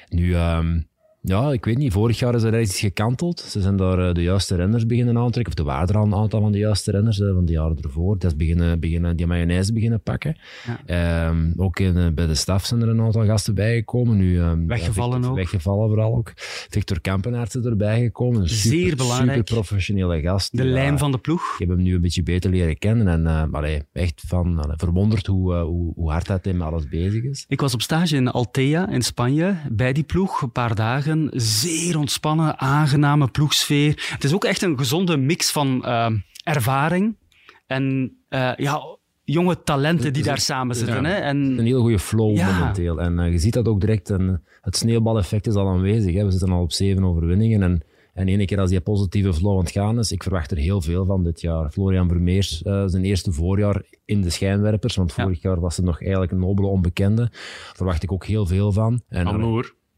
[0.08, 0.80] Nu, ehm,
[1.24, 3.40] ja, ik weet niet, vorig jaar is er iets gekanteld.
[3.40, 6.14] Ze zijn daar eh, de juiste renners beginnen aantrekken, of er waren er al een
[6.14, 8.18] aantal van de juiste renners eh, van de jaren ervoor.
[8.18, 10.36] Dat is beginnen, beginnen, die mayonaise beginnen pakken.
[10.86, 14.16] Ehm, ook in, eh, bij de staf zijn er een aantal gasten bijgekomen.
[14.16, 15.34] Nu, ehm, Weggevallen ja, ook.
[15.36, 16.32] Weggevallen vooral ook.
[16.36, 18.40] Victor Kampenaerts is erbij gekomen.
[18.40, 19.36] Een Zeer super, belangrijk.
[19.36, 20.56] Super professionele gast.
[20.56, 21.52] De Ja, lijm van de ploeg.
[21.52, 24.76] ik heb hem nu een beetje beter leren kennen en uh, allee, echt van, allee,
[24.76, 27.44] verwonderd hoe, uh, hoe, hoe hard hij met alles bezig is.
[27.48, 31.11] Ik was op stage in Altea in Spanje bij die ploeg, een paar dagen.
[31.32, 34.08] Zeer ontspannen, aangename ploegsfeer.
[34.12, 36.10] Het is ook echt een gezonde mix van uh,
[36.44, 37.16] ervaring
[37.66, 38.82] en uh, ja,
[39.24, 41.02] jonge talenten die daar samen zitten.
[41.02, 41.14] Ja, hè?
[41.14, 42.58] En, een hele goede flow Ja.
[42.58, 43.00] momenteel.
[43.00, 44.10] En uh, je ziet dat ook direct.
[44.10, 46.14] En het sneeuwbaleffect is al aanwezig.
[46.14, 46.24] Hè.
[46.24, 47.62] We zitten al op zeven overwinningen.
[47.62, 47.82] En,
[48.14, 50.80] en ene keer als die positieve flow aan het gaan is, ik verwacht er heel
[50.80, 51.70] veel van dit jaar.
[51.70, 55.48] Florian Vermeers, uh, zijn eerste voorjaar in de schijnwerpers, want vorig ja.
[55.48, 57.22] jaar was het nog eigenlijk een nobele onbekende.
[57.22, 59.02] Daar verwacht ik ook heel veel van.
[59.08, 59.26] En.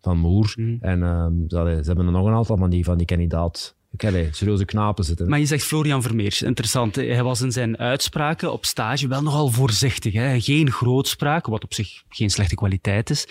[0.04, 0.54] Van Moer.
[0.56, 0.78] Mm.
[0.80, 4.28] En um, ze, ze hebben er nog een aantal van die, van die kandidaat Allee,
[4.32, 5.28] serieuze knapen zitten.
[5.28, 6.96] Maar je zegt Florian Vermeers, interessant.
[6.96, 10.12] Hij was in zijn uitspraken op stage wel nogal voorzichtig.
[10.12, 10.40] Hè?
[10.40, 13.28] Geen grootspraak, wat op zich geen slechte kwaliteit is.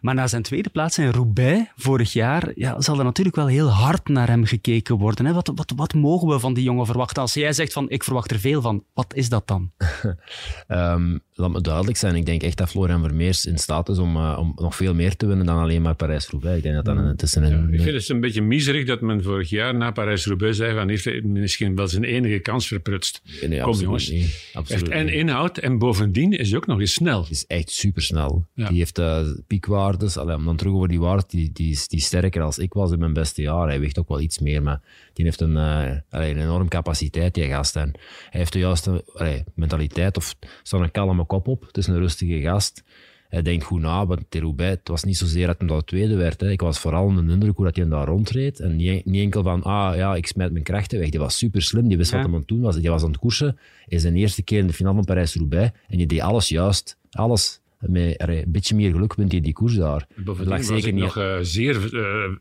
[0.00, 3.68] Maar na zijn tweede plaats in Roubaix vorig jaar ja, zal er natuurlijk wel heel
[3.68, 5.26] hard naar hem gekeken worden.
[5.26, 5.32] Hè?
[5.32, 7.22] Wat, wat, wat mogen we van die jongen verwachten?
[7.22, 9.70] Als jij zegt van ik verwacht er veel van, wat is dat dan?
[10.68, 12.14] um, laat me duidelijk zijn.
[12.14, 15.16] Ik denk echt dat Florian Vermeers in staat is om, uh, om nog veel meer
[15.16, 16.56] te winnen dan alleen maar Parijs-Roubaix.
[16.56, 18.86] Ik denk dat dat een, het is een, ja, ik vind het een beetje miserig
[18.86, 23.22] dat men vorig jaar na Parijs-Roubaix zei van heeft misschien wel zijn enige kans verprutst.
[23.40, 24.10] Nee, nee, Kom jongens.
[24.10, 24.50] Niet.
[24.52, 27.26] Absoluut heeft en inhoud en bovendien is hij ook nog eens snel.
[27.30, 28.46] Is echt supersnel.
[28.54, 28.68] Ja.
[28.68, 30.16] Die heeft uh, piekwaardes.
[30.16, 32.72] Allee, om dan terug over die waarde, die, die, is, die is sterker als ik
[32.72, 33.68] was in mijn beste jaar.
[33.68, 34.80] Hij weegt ook wel iets meer, maar
[35.12, 37.76] die heeft een, uh, allee, een enorm capaciteit, die gast.
[37.76, 37.90] En
[38.30, 41.62] hij heeft de juiste allee, mentaliteit, of staat een kalme kop op.
[41.66, 42.82] Het is een rustige gast.
[43.32, 46.16] Hij denkt goed na, want in Roubaix, het was niet zozeer dat hij dat tweede
[46.16, 46.40] werd.
[46.40, 46.50] Hè.
[46.50, 48.60] Ik was vooral in de indruk hoe dat hij daar rondreed.
[48.60, 51.08] En niet, niet enkel van, ah ja, ik smijt mijn krachten weg.
[51.08, 52.16] Die was super slim, die wist ja.
[52.16, 52.76] wat hij aan het doen was.
[52.76, 55.78] Die was aan het koersen, is zijn eerste keer in de finale van Parijs-Roubaix.
[55.88, 57.60] En die deed alles juist, alles.
[57.86, 60.06] Met een beetje meer geluk wint hij die koers daar.
[60.16, 61.02] Bovendien was zeker ik niet...
[61.02, 62.36] nog uh, zeer uh,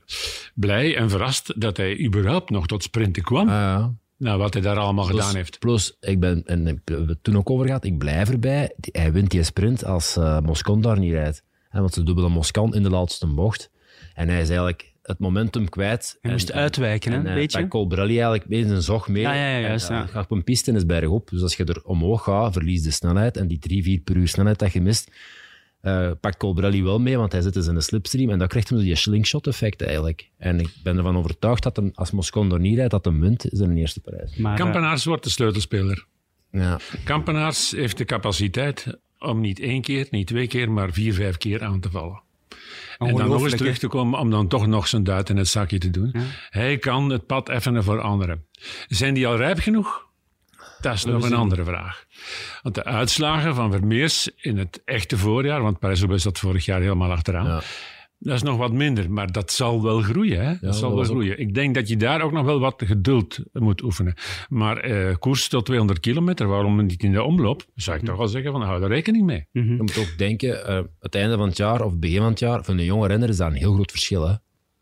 [0.56, 3.48] blij en verrast dat hij überhaupt nog tot sprinten kwam.
[3.48, 3.94] Ah, ja.
[4.18, 5.60] Nou, wat hij daar allemaal plus, gedaan heeft.
[5.60, 8.76] Plus, ik ben, en we hebben toen ook over gehad, ik blijf erbij.
[8.92, 11.44] Hij wint die sprint als uh, Moscon daar niet rijdt.
[11.72, 13.72] Want ze dubbelen Moscon in de laatste bocht.
[14.14, 16.18] En hij is eigenlijk het momentum kwijt.
[16.22, 17.68] Hij moest uitwijken, en, hè, weet je?
[17.68, 19.22] Colbrelli eigenlijk mee zijn zog mee.
[19.22, 20.06] Ja, ja, ja, juist, en, ja.
[20.06, 21.30] Ga op een piste en is bergop.
[21.30, 23.38] Dus als je er omhoog gaat, verlies de snelheid.
[23.38, 25.12] En die 3, 4 per uur snelheid dat je mist,
[25.82, 28.70] uh, pakt Colbrelli wel mee, want hij zit dus in de slipstream en dan krijgt
[28.70, 30.30] hij die slingshot-effect eigenlijk.
[30.38, 33.52] En ik ben ervan overtuigd dat hem, als Moscon er niet rijdt, dat hem wint,
[33.52, 34.36] is in een eerste prijs.
[34.36, 36.06] Maar, Kampenaars uh, wordt de sleutelspeler.
[36.52, 36.80] Ja.
[37.04, 41.64] Kampenaars heeft de capaciteit om niet één keer, niet twee keer, maar vier, vijf keer
[41.64, 42.22] aan te vallen.
[43.08, 45.48] En dan nog eens terug te komen om dan toch nog zijn duit in het
[45.48, 46.10] zakje te doen.
[46.14, 46.22] Ja.
[46.50, 48.46] Hij kan het pad effenen voor anderen.
[48.88, 50.10] Zijn die al rijp genoeg?
[50.82, 52.06] Dat is nog een andere vraag.
[52.62, 57.12] Want de uitslagen van Vermeers in het echte voorjaar, want Parijs-Roubaix zat vorig jaar helemaal
[57.12, 57.62] achteraan.
[58.24, 60.40] Dat is nog wat minder, maar dat zal wel groeien.
[60.46, 60.52] Hè?
[60.52, 61.40] dat dat zal wel ook- groeien.
[61.40, 64.14] Ik denk dat je daar ook nog wel wat geduld moet oefenen.
[64.50, 67.66] Maar eh, koers tot 200 kilometer, waarom niet in de omloop?
[67.76, 69.46] Zou ik toch wel zeggen, van, hou daar rekening mee.
[69.52, 69.72] Mhm.
[69.76, 72.40] Je moet ook denken, eh, het einde van het jaar of het begin van het
[72.40, 74.28] jaar, voor een jonge renner is dat een heel groot verschil.
[74.28, 74.34] Hè?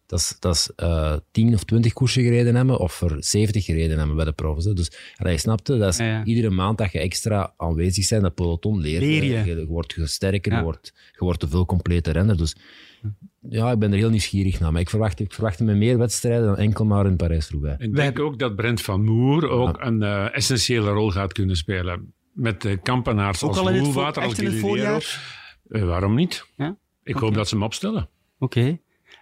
[0.10, 3.98] Dat is, dat is eh 10 of 20 koersen gereden hebben of er 70 gereden
[3.98, 4.65] hebben bij de profs.
[4.65, 4.74] Hè?
[4.74, 6.24] Dus allee, je snapte, dat is Ja, ja.
[6.24, 9.02] iedere maand dat je extra aanwezig bent, dat peloton leert.
[9.02, 9.38] Leer je.
[9.45, 10.58] Je, je wordt sterker, Ja.
[10.58, 12.38] je, wordt, je wordt een veel complete renner.
[12.38, 12.56] Dus
[13.50, 14.72] ja, ik ben er heel nieuwsgierig naar.
[14.72, 17.84] Maar ik verwacht, ik verwacht me meer wedstrijden dan enkel maar in Parijs-Roubaix.
[17.84, 22.13] Ik denk ook dat Brent van Moer ook een eh, essentiële rol gaat kunnen spelen.
[22.34, 25.22] Met de kampenaars Ook als al in het voor- als in het voorjaar?
[25.69, 26.45] Eh, waarom niet?
[26.58, 26.78] Ja?
[27.04, 28.10] Ik hoop dat ze hem opstellen.
[28.39, 28.80] Oké.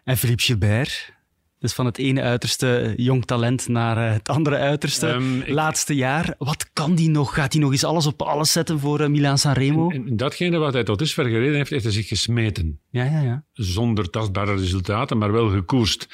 [0.08, 1.16] En Philippe Gilbert?
[1.60, 5.08] Dus van het ene uiterste jong talent naar eh, het andere uiterste.
[5.08, 6.36] Ehm, ik- Laatste jaar.
[6.38, 7.34] Wat kan die nog?
[7.34, 9.90] Gaat hij nog eens alles op alles zetten voor uh, Milaan Sanremo?
[9.90, 12.80] En, en datgene wat hij tot dusver gereden heeft, heeft hij zich gesmeten.
[12.90, 13.44] Ja, ja, ja.
[13.54, 16.08] Zonder tastbare resultaten, maar wel gekoerst.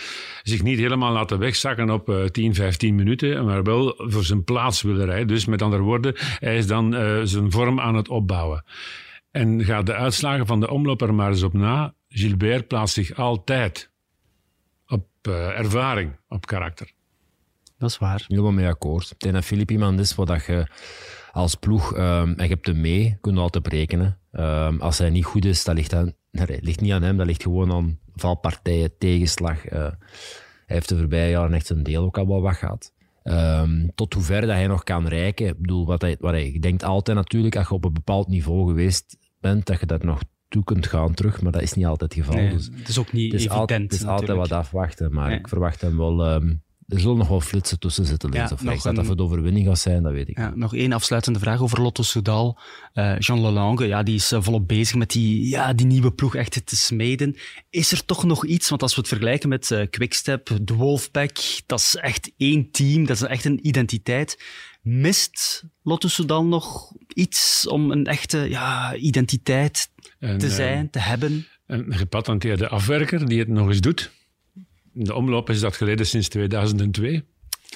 [0.43, 4.81] Zich niet helemaal laten wegzakken op eh 10, 15 minuten, maar wel voor zijn plaats
[4.81, 5.27] willen rijden.
[5.27, 8.63] Dus met andere woorden, hij is dan eh, zijn vorm aan het opbouwen.
[9.31, 11.93] En gaat de uitslagen van de omloop er maar eens op na.
[12.13, 13.91] Gilbert plaatst zich altijd
[14.87, 16.91] op eh, ervaring, op karakter.
[17.77, 18.25] Dat is waar.
[18.27, 19.11] Helemaal mee akkoord.
[19.11, 20.67] Ik denk dat Filip iemand is wat dat je
[21.31, 24.19] als ploeg, ehm, en je hebt hem mee, kun je altijd berekenen.
[24.31, 27.17] Ehm, als hij niet goed is, dat ligt, aan, nee, dat ligt niet aan hem,
[27.17, 29.65] dat ligt gewoon aan valpartijen, tegenslag.
[29.65, 29.79] Eh,
[30.65, 32.93] hij heeft de voorbije jaren echt zijn deel ook al wel wat gehad.
[33.23, 35.47] Ehm, tot hoever dat hij nog kan reiken.
[35.47, 38.27] Ik bedoel, wat hij, wat hij je denkt altijd natuurlijk, als je op een bepaald
[38.27, 40.21] niveau geweest bent, dat je daar nog
[40.53, 42.41] toe kunt gaan terug, maar dat is niet altijd het geval.
[42.41, 43.59] Nee, Dus het is ook niet het is, evident.
[43.59, 45.39] altijd, het is altijd wat afwachten, maar Nee.
[45.39, 46.25] ik verwacht hem wel.
[46.25, 46.53] ehm,
[46.87, 48.83] er zullen nog wel flitsen tussen zitten, links Ja, of rechts.
[48.83, 50.37] Dat een- dat voor de overwinning gaat zijn, dat weet ik.
[50.37, 52.59] Ja, nog één afsluitende vraag over Lotto Soudal.
[52.93, 56.35] Eh, Jean Lelange, ja, die is eh, volop bezig met die, ja, die nieuwe ploeg
[56.35, 57.35] echt te smeden.
[57.69, 61.37] Is er toch nog iets, want als we het vergelijken met eh, Quickstep, de Wolfpack,
[61.65, 64.43] dat is echt één team, dat is echt een identiteit.
[64.81, 69.89] Mist Lotto Soudal nog iets om een echte ja, identiteit
[70.23, 71.47] Te eh, zijn, te hebben?
[71.65, 74.11] Een gepatenteerde afwerker die het nog eens doet.
[74.93, 77.23] In de omloop is dat geleden sinds 2002.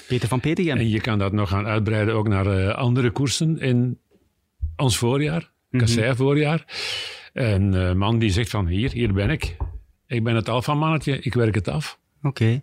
[0.06, 0.78] Peter van Petegem.
[0.78, 3.98] En je kan dat nog gaan uitbreiden ook naar eh, andere koersen in
[4.76, 6.64] ons voorjaar, kassei voorjaar.
[7.32, 9.56] En een man die zegt van hier, hier ben ik.
[10.06, 11.98] Ik ben het alfamannetje, ik werk het af.
[12.22, 12.62] Oké.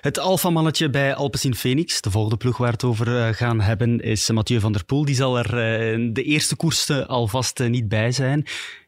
[0.00, 4.00] Het alfamannetje bij Alpecin Phoenix, de volgende ploeg waar we het over eh, gaan hebben,
[4.00, 5.04] is Mathieu van der Poel.
[5.04, 8.42] Die zal er eh, de eerste koers eh, alvast eh, niet bij zijn.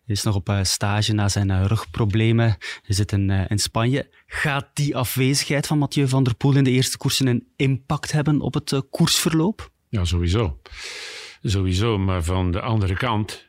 [0.04, 2.56] Hij is nog op stage na zijn rugproblemen.
[2.82, 4.08] Hij zit in, in Spanje.
[4.26, 8.40] Gaat die afwezigheid van Mathieu van der Poel in de eerste koersen een impact hebben
[8.40, 9.70] op het koersverloop?
[9.88, 10.60] Ja, sowieso.
[11.42, 13.46] Sowieso, maar van de andere kant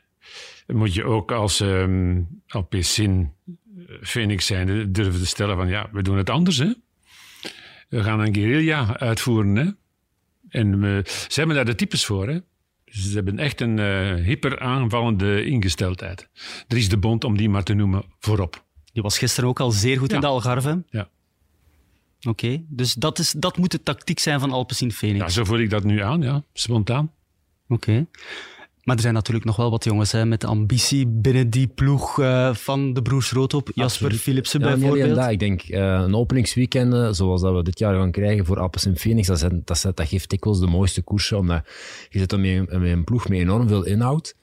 [0.66, 3.32] moet je ook als ehm Alpecin
[4.02, 6.72] Phoenix zijn durven te stellen van ja, we doen het anders hè.
[7.88, 9.66] We gaan een guerrilla uitvoeren hè.
[10.48, 12.38] En we, ze hebben daar de types voor hè.
[12.84, 16.28] Ze hebben echt een eh, hyper aanvallende ingesteldheid.
[16.68, 18.64] Er is de bond, om die maar te noemen, voorop.
[18.92, 20.14] Die was gisteren ook al zeer goed Ja.
[20.14, 20.84] in de Algarve.
[20.90, 21.08] Ja.
[22.28, 25.20] Oké, dus dat, is, dat moet de tactiek zijn van Alpecin Phoenix.
[25.24, 26.42] Ja, zo voel ik dat nu aan, ja.
[26.52, 27.12] Spontaan.
[27.68, 28.06] Oké.
[28.88, 32.54] Maar er zijn natuurlijk nog wel wat jongens hè, met ambitie binnen die ploeg eh,
[32.54, 33.70] van de broers Roodhoop.
[33.74, 34.12] Jasper.
[34.12, 35.14] Philipsen Ja, bijvoorbeeld.
[35.14, 35.30] dat.
[35.30, 38.96] Ik denk, eh, een openingsweekend, zoals dat we dit jaar gaan krijgen voor Appels en
[38.96, 41.62] Phoenix, dat, zijn, dat, zijn- dat geeft dikwijls de mooiste koersen, omdat
[42.10, 44.36] je zit dan met, een- met een ploeg met enorm veel inhoud,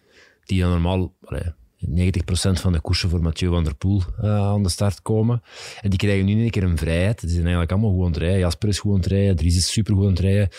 [0.45, 1.13] die dan normaal...
[1.25, 1.43] allee,
[1.85, 5.41] 90% van de koersen voor Mathieu van der Poel eh, aan de start komen.
[5.81, 7.19] En die krijgen nu in één keer een vrijheid.
[7.19, 8.39] Die zijn eigenlijk allemaal goed aan het rijden.
[8.39, 10.49] Jasper is goed aan het rijden, Dries is super goed aan het rijden.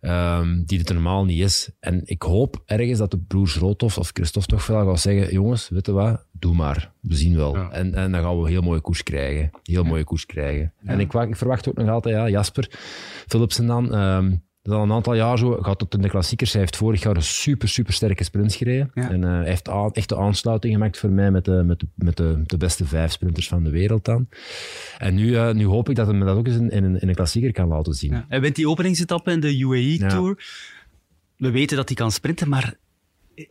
[0.00, 1.70] Ehm, die het normaal niet is.
[1.80, 5.68] En ik hoop ergens dat de broers Roodhoff of Christophe toch wel gaat zeggen, jongens,
[5.68, 6.92] weet je wat, doe maar.
[7.00, 7.56] We zien wel.
[7.56, 7.70] Ja.
[7.70, 9.50] En, en dan gaan we een heel mooie koers krijgen.
[9.62, 10.72] Heel mooie koers krijgen.
[10.84, 12.70] En ik verwacht ook nog altijd, ja, Jasper
[13.26, 14.32] Philipsen dan, ehm,
[14.62, 16.52] dat is al een aantal jaar zo, gaat tot in de klassiekers.
[16.52, 18.90] Hij heeft vorig jaar een super, super sterke sprint gereden.
[18.94, 19.10] Ja.
[19.10, 22.16] En eh, hij heeft echt de aansluiting gemaakt voor mij met, de, met, de, met
[22.16, 24.28] de, de beste vijf sprinters van de wereld dan.
[24.98, 27.00] En nu, eh, nu hoop ik dat hij me dat ook eens in, in, een-
[27.00, 28.12] in een klassieker kan laten zien.
[28.12, 28.24] Ja.
[28.28, 30.44] Hij wint die openingsetappe in de UAE-tour.
[31.36, 32.74] We weten dat hij kan sprinten, maar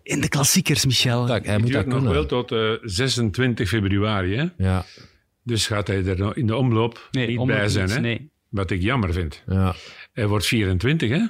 [0.03, 1.25] in de klassiekers, Michel.
[1.25, 2.13] Dat- hij moet dat duurt nog kunnen.
[2.13, 4.45] wel tot eh, 26 februari, hè.
[4.57, 4.85] Ja,
[5.43, 8.01] Dus gaat hij er nog in de omloop niet omloop bij zijn, niet, hè.
[8.01, 8.29] Nee.
[8.49, 9.43] Wat ik jammer vind.
[9.47, 9.75] ja.
[10.19, 11.25] Hij wordt 24, hè?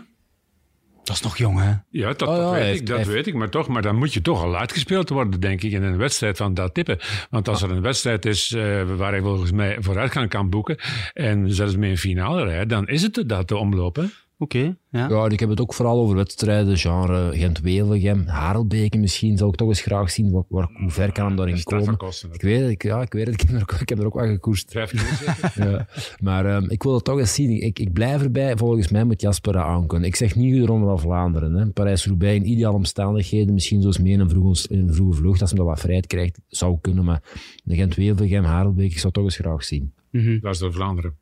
[1.04, 1.74] Dat is nog jong, hè?
[1.90, 3.34] Ja, dat, Oh ja, weet, heeft- ik, dat heeft- weet ik.
[3.34, 6.38] Maar toch, maar dan moet je toch al uitgespeeld worden, denk ik, in een wedstrijd
[6.38, 7.00] van dat type.
[7.30, 10.78] Want als er een wedstrijd is eh, waar hij volgens mij vooruitgang kan boeken
[11.14, 14.04] en zelfs mee een finale rijdt, dan is het dat de omloop,
[14.42, 15.10] Oké, ja.
[15.10, 19.56] Ja, en ik heb het ook vooral over wedstrijden, genre Gent-Wevelgem, Harelbeke misschien, zou ik
[19.56, 20.32] toch eens graag zien.
[20.32, 21.98] Waar, waar- hoe ver kan hem daarin komen?
[21.98, 22.30] kosten.
[22.34, 23.42] Ik weet het, ik, ja, ik weet het.
[23.42, 24.72] Ik heb er ook, ik heb er ook wel gekoerst.
[24.72, 25.72] Vijf keer zeker?
[25.72, 25.88] Ja.
[26.22, 27.62] Maar ehm, ik wil het toch eens zien.
[27.64, 28.58] Ik, ik blijf erbij.
[28.58, 30.08] Volgens mij moet Jasper dat aankunnen.
[30.08, 31.54] Ik zeg niet de Ronde van Vlaanderen.
[31.54, 31.70] hè.
[31.70, 33.54] Parijs-Roubaix in ideale omstandigheden.
[33.54, 35.42] Misschien zoals mee in een vroege, in een vroege vlucht.
[35.42, 37.06] Als hij dat wat vrijheid krijgt, zou kunnen.
[37.06, 37.24] Maar
[37.64, 39.94] de Gent-Wevelgem, Harelbeek, ik zou het toch eens graag zien.
[40.12, 40.40] Mhm.
[40.40, 41.16] Dat is door Vlaanderen.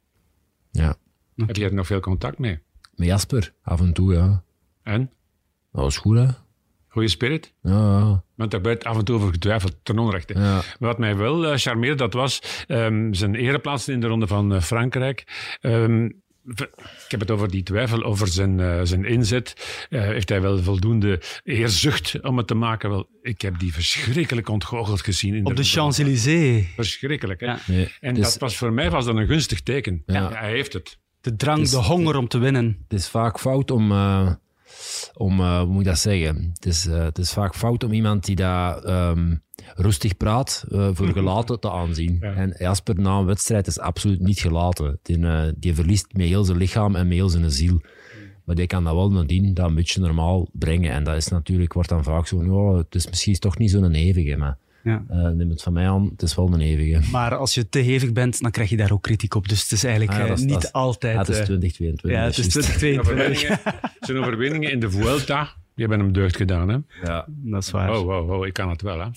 [0.71, 0.95] Ja.
[1.35, 2.59] Heb je er nog veel contact mee?
[2.97, 4.43] Met Jasper, af en toe, ja.
[4.83, 5.11] En?
[5.71, 6.25] Dat was goed, hè?
[6.87, 7.53] Goeie spirit?
[7.61, 8.23] Ja, ja.
[8.35, 10.33] Want daar werd af en toe over getwijfeld, ten onrechte.
[10.33, 10.61] ja.
[10.79, 14.61] Wat mij wel eh, charmeerde, dat was ehm, zijn ereplaats in de Ronde van eh,
[14.61, 15.23] Frankrijk.
[15.61, 16.09] Ehm,
[16.45, 16.61] v-
[17.05, 19.53] ik heb het over die twijfel over zijn, eh, zijn inzet.
[19.89, 22.89] Eh, heeft hij wel voldoende eerzucht om het te maken?
[22.89, 25.33] Wel, ik heb die verschrikkelijk ontgoocheld gezien.
[25.35, 26.65] In Op de Champs-Élysées.
[26.75, 27.45] Verschrikkelijk, hè?
[27.45, 27.59] Ja.
[27.67, 30.03] Nee, En dat was voor mij was dat een gunstig teken.
[30.05, 30.31] Ja.
[30.31, 30.99] hij heeft het.
[31.29, 32.77] De drang, is- de honger om te winnen.
[32.87, 33.91] het is vaak fout om...
[33.91, 34.31] eh,
[35.13, 36.49] om eh, hoe moet ik dat zeggen?
[36.53, 39.35] Het is, eh, het is vaak fout om iemand die daar ehm,
[39.75, 42.17] rustig praat, voor gelaten te aanzien.
[42.21, 42.33] Ja.
[42.33, 44.99] En Jasper na een wedstrijd is absoluut niet gelaten.
[45.01, 45.19] Die,
[45.57, 47.81] die verliest met heel zijn lichaam en met heel zijn ziel.
[48.45, 50.91] Maar die kan dat wel nadien dat een beetje normaal brengen.
[50.91, 53.93] En dat is natuurlijk, wordt dan vaak zo, oh, het is misschien toch niet zo'n
[53.93, 54.57] eeuwige, maar
[54.87, 55.03] Ja.
[55.09, 57.11] eh, neem het van mij aan, het is wel een eeuwige.
[57.11, 59.49] Maar als je te hevig bent, dan krijg je daar ook kritiek op.
[59.49, 61.13] Dus het is eigenlijk Ah ja, eh, is- niet is- altijd...
[61.13, 62.11] Ja, het is eh, 2022.
[62.11, 62.77] ja, het is juist.
[62.77, 63.11] 2022.
[63.11, 66.69] Overwinningen, zijn overwinningen in de Vuelta, die hebben hem deugd gedaan.
[66.69, 66.77] Hè?
[67.03, 67.25] Ja.
[67.27, 67.91] Dat is waar.
[67.99, 68.99] Oh, oh, oh, ik kan het wel.
[68.99, 69.07] Hè?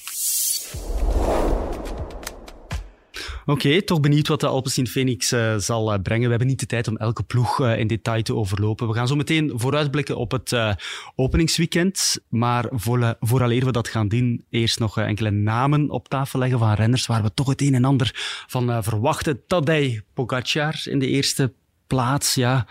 [3.47, 6.25] Oké, toch benieuwd wat de Alpecin Phoenix eh, zal eh, brengen.
[6.25, 8.89] We hebben niet de tijd om elke ploeg eh, in detail te overlopen.
[8.89, 10.57] We gaan zo meteen vooruitblikken op het
[11.15, 12.19] openingsweekend.
[12.29, 16.73] Maar voor, vooraleer we dat gaan doen, eerst nog enkele namen op tafel leggen van
[16.73, 18.11] renners waar we toch het een en ander
[18.47, 19.47] van verwachten.
[19.47, 21.53] Tadej Pogacar in de eerste
[21.87, 22.67] plaats, ja...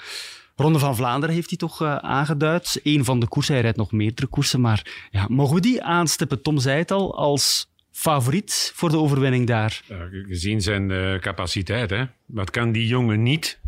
[0.56, 2.80] Ronde van Vlaanderen heeft hij toch aangeduid.
[2.84, 4.62] Eén van de koersen, hij rijdt nog meerdere koersen.
[4.62, 6.42] Maar ja, mogen we die aanstippen?
[6.42, 7.69] Tom zei het al, als
[8.00, 9.82] favoriet voor de overwinning daar.
[10.28, 12.04] Gezien zijn uh, capaciteit, hè?
[12.26, 13.60] wat kan die jongen niet?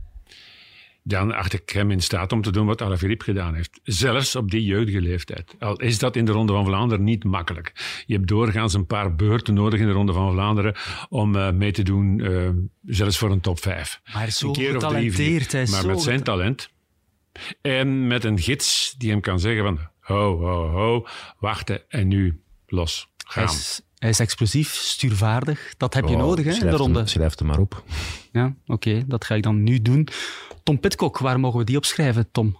[1.03, 3.79] Dan acht ik hem in staat om te doen wat Alaphilippe gedaan heeft.
[3.83, 5.55] Zelfs op die jeugdige leeftijd.
[5.59, 7.71] Al is dat in de Ronde van Vlaanderen niet makkelijk.
[8.05, 10.75] Je hebt doorgaans een paar beurten nodig in de Ronde van Vlaanderen
[11.09, 12.49] om uh, mee te doen, uh,
[12.85, 14.01] zelfs voor een top 5.
[14.13, 15.51] Maar zo een keer getalenteerd.
[15.51, 16.69] Hij maar zo met zijn talent
[17.61, 21.07] en met een gids die hem kan zeggen van ho, ho, ho,
[21.39, 23.09] wachten en nu los.
[23.17, 23.45] Gaan.
[23.45, 25.73] Hij is, hij is explosief, stuurvaardig.
[25.77, 26.97] Dat heb je Oh, nodig hè, in de ronde.
[26.97, 27.83] Hem, schrijf hem maar op.
[28.31, 30.07] Ja, oké, okay, dat ga ik dan nu doen.
[30.63, 32.57] Tom Pitcock, waar mogen we die opschrijven, Tom?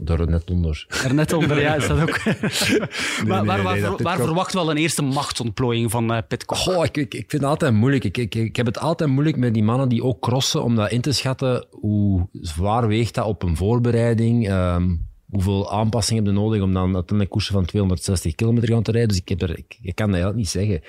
[0.00, 0.86] Daar net onder.
[1.04, 2.18] Er net onder, ja, is dat ook.
[2.24, 6.58] nee, maar, waar, nee, waar, waar verwacht wel een eerste machtsontplooiing van uh, Pitcock?
[6.58, 8.04] Goh, ik, ik, ik vind het altijd moeilijk.
[8.04, 10.90] Ik, ik, ik heb het altijd moeilijk met die mannen die ook crossen, om dat
[10.90, 11.66] in te schatten.
[11.70, 14.50] Hoe zwaar weegt dat op een voorbereiding?
[14.50, 18.90] Um, hoeveel aanpassingen heb je nodig om dan uiteindelijk koersen van 260 kilometer gaan te
[18.90, 19.08] rijden?
[19.08, 20.80] Dus ik, heb er, ik, kan dat eigenlijk niet zeggen.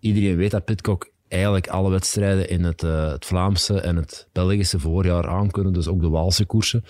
[0.00, 4.78] Iedereen weet dat Pitcock eigenlijk alle wedstrijden in het, uh, het Vlaamse en het Belgische
[4.78, 6.84] voorjaar aankunnen, dus ook de Waalse koersen.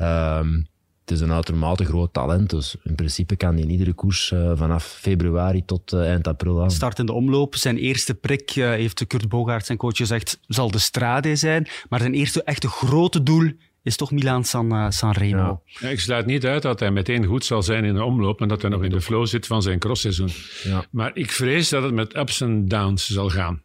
[0.00, 0.68] Um,
[1.00, 4.52] het is een uitermate groot talent, dus in principe kan hij in iedere koers uh,
[4.54, 6.70] vanaf februari tot uh, eind april aan.
[6.70, 7.56] Start in de omloop.
[7.56, 11.68] Zijn eerste prik, heeft Kurt Bogaert, zijn coach, gezegd, zal de Strade zijn.
[11.88, 13.50] Maar zijn eerste echte grote doel
[13.82, 15.62] is toch Milaan San, uh, San Remo.
[15.64, 15.78] Ja.
[15.80, 18.48] Ja, ik sluit niet uit dat hij meteen goed zal zijn in de omloop en
[18.48, 20.30] dat hij nog in de flow zit van zijn crossseizoen.
[20.62, 20.84] Ja.
[20.90, 23.62] Maar ik vrees dat het met ups en downs zal gaan.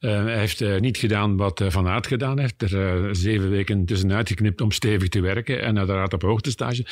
[0.00, 2.62] Uh, hij heeft uh, niet gedaan wat uh, Van Aert gedaan heeft.
[2.62, 6.86] Er uh, zeven weken tussenuit geknipt om stevig te werken en uiteraard op hoogtestage.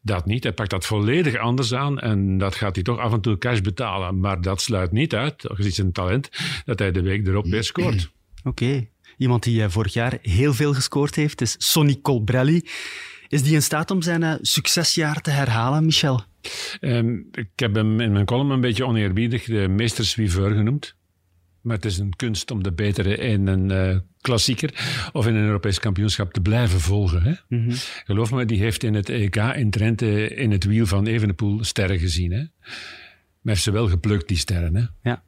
[0.00, 0.42] Dat niet.
[0.42, 3.60] Hij pakt dat volledig anders aan en dat gaat hij toch af en toe cash
[3.60, 4.20] betalen.
[4.20, 6.30] Maar dat sluit niet uit, gezien zijn talent,
[6.64, 8.10] dat hij de week erop weer scoort.
[8.44, 8.64] Oké.
[8.64, 8.90] Okay.
[9.16, 12.62] Iemand die uh, vorig jaar heel veel gescoord heeft, is Sonny Colbrelli.
[13.28, 16.22] Is die in staat om zijn uh, succesjaar te herhalen, Michel?
[16.80, 20.94] Um, ik heb hem in mijn column een beetje oneerbiedig de meesterswiveur genoemd.
[21.60, 24.70] Maar het is een kunst om de betere in een uh, klassieker
[25.12, 27.22] of in een Europees kampioenschap te blijven volgen.
[27.22, 27.34] Hè?
[27.48, 27.76] Mm -hmm.
[28.04, 31.98] Geloof me, die heeft in het EK in Trente in het wiel van Evenepoel sterren
[31.98, 32.32] gezien.
[32.32, 32.38] Hè?
[32.38, 34.76] Maar heeft ze wel geplukt, die sterren.
[34.76, 35.10] Hè?
[35.10, 35.22] Ja.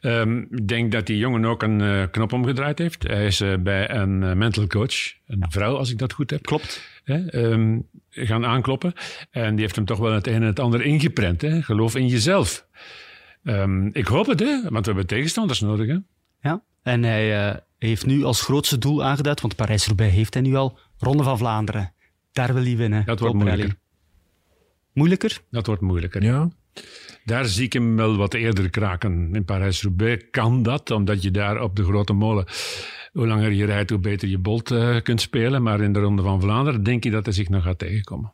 [0.00, 3.02] Um, ik denk dat die jongen ook een uh, knop omgedraaid heeft.
[3.02, 5.46] Hij is uh, bij een uh, mental coach, een ja.
[5.48, 6.42] vrouw als ik dat goed heb.
[6.42, 6.90] Klopt.
[7.04, 8.92] Um, gaan aankloppen.
[9.30, 11.40] En die heeft hem toch wel het een en het ander ingeprent.
[11.40, 11.62] Hè?
[11.62, 12.66] Geloof in jezelf.
[13.42, 14.62] Um, ik hoop het, hè?
[14.62, 15.86] want we hebben tegenstanders nodig.
[15.86, 15.96] Hè?
[16.40, 20.54] Ja, en hij uh, heeft nu als grootste doel aangeduid, want Parijs-Roubaix heeft hij nu
[20.54, 21.92] al, Ronde van Vlaanderen.
[22.32, 23.04] Daar wil hij winnen.
[23.04, 23.74] Dat wordt moeilijker.
[24.92, 25.40] Moeilijker?
[25.50, 26.22] Dat wordt moeilijker.
[26.22, 26.48] Ja.
[27.24, 29.34] Daar zie ik hem wel wat eerder kraken.
[29.34, 32.44] In Parijs-Roubaix kan dat, omdat je daar op de grote molen
[33.12, 35.62] hoe langer je rijdt, hoe beter je bolt uh, kunt spelen.
[35.62, 38.32] Maar in de Ronde van Vlaanderen denk je dat hij zich nog gaat tegenkomen.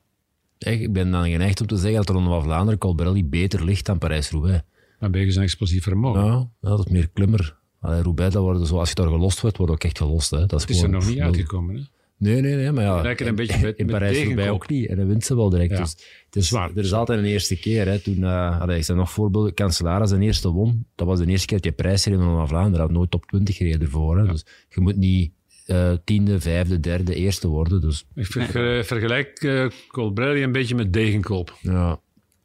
[0.59, 3.87] Ik ben dan geneigd om te zeggen dat de Ronde van Vlaanderen Colbrelli beter ligt
[3.87, 4.63] dan Parijs-Roubaix.
[5.01, 6.25] Maar ben je een explosief vermogen?
[6.25, 7.57] Ja, dat is meer klimmer.
[7.81, 10.31] Allee, Roubaix, dat worden zo, als je daar gelost wordt, wordt ook echt gelost.
[10.31, 10.47] Hè.
[10.47, 11.75] Dat is, het is er nog niet uitgekomen.
[11.75, 11.83] Hè?
[12.17, 13.03] Nee, nee, nee, maar ja.
[13.03, 14.89] Lijken een beetje met, in Parijs-Roubaix ook niet.
[14.89, 15.71] En dan wint ze wel direct.
[15.71, 15.79] Ja.
[15.79, 15.97] Dus,
[16.29, 16.71] het is, Zwaar.
[16.75, 17.87] Er is altijd een eerste keer.
[17.87, 17.99] Hè.
[17.99, 19.55] Toen, uh, allee, ik zijn nog voorbeelden.
[19.55, 20.87] Cancellara zijn eerste won.
[20.95, 22.87] Dat was de eerste keer dat je prijs reed van Vlaanderen.
[22.87, 24.19] had nooit top 20 gereden ervoor.
[24.19, 24.25] Hè.
[24.25, 24.31] Ja.
[24.31, 25.33] Dus je moet niet
[25.67, 27.81] uh, tiende, vijfde, derde, eerste worden.
[27.81, 28.05] Dus.
[28.15, 31.57] Ik ver, vergelijk uh, Colbrelli een beetje met Degenkolb.
[31.61, 32.01] Ja.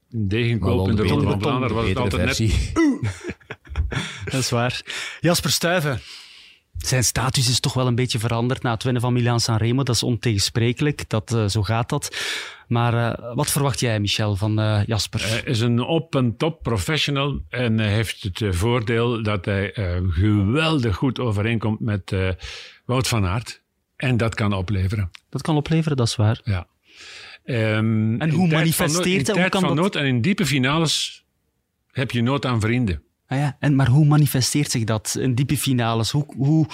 [0.10, 2.72] Degenkolb in de Ronde van Vlaanderen was het altijd versie.
[2.74, 3.36] net...
[4.32, 4.82] Dat is waar.
[5.20, 6.00] Jasper Stuyven.
[6.86, 9.84] Zijn status is toch wel een beetje veranderd na het winnen van Milan Sanremo.
[9.84, 11.10] Dat is ontegensprekelijk.
[11.10, 12.18] Dat, uh, zo gaat dat.
[12.68, 15.28] Maar uh, wat verwacht jij, Michel, van uh, Jasper?
[15.28, 19.72] Hij is een op- en top professional en hij heeft het voordeel dat hij
[20.10, 22.16] geweldig goed overeenkomt met
[22.86, 23.62] Wout van Aert.
[23.96, 25.12] En dat kan opleveren.
[25.30, 26.42] Dat kan opleveren, dat is waar.
[26.44, 26.68] Ja.
[27.46, 29.36] Um, en hoe manifesteert hij?
[29.36, 31.24] In tijd van nood en in diepe finales
[31.92, 33.04] heb je nood aan vrienden.
[33.34, 36.12] Ah ja, en, maar hoe manifesteert zich dat in diepe finales?
[36.12, 36.66] Hoe, hoe,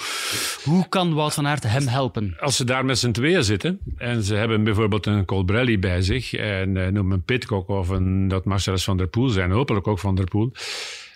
[0.64, 2.36] hoe kan Wout van Aert hem helpen?
[2.40, 6.34] Als ze daar met z'n tweeën zitten en ze hebben bijvoorbeeld een Colbrelli bij zich
[6.34, 9.98] en uh, noem een Pitcock of een, dat Marcellus van der Poel zijn, hopelijk ook
[9.98, 10.52] van der Poel,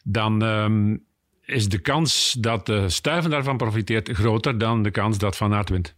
[0.04, 1.02] dan um,
[1.44, 5.68] is de kans dat de stuiven daarvan profiteert groter dan de kans dat Van Aert
[5.68, 5.94] wint.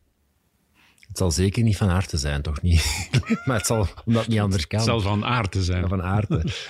[1.08, 3.08] Het zal zeker niet van aard te zijn, toch niet?
[3.44, 4.78] maar het zal, omdat het niet anders kan.
[4.78, 5.82] Het zal van aard te zijn.
[5.82, 6.28] Ja, van aard.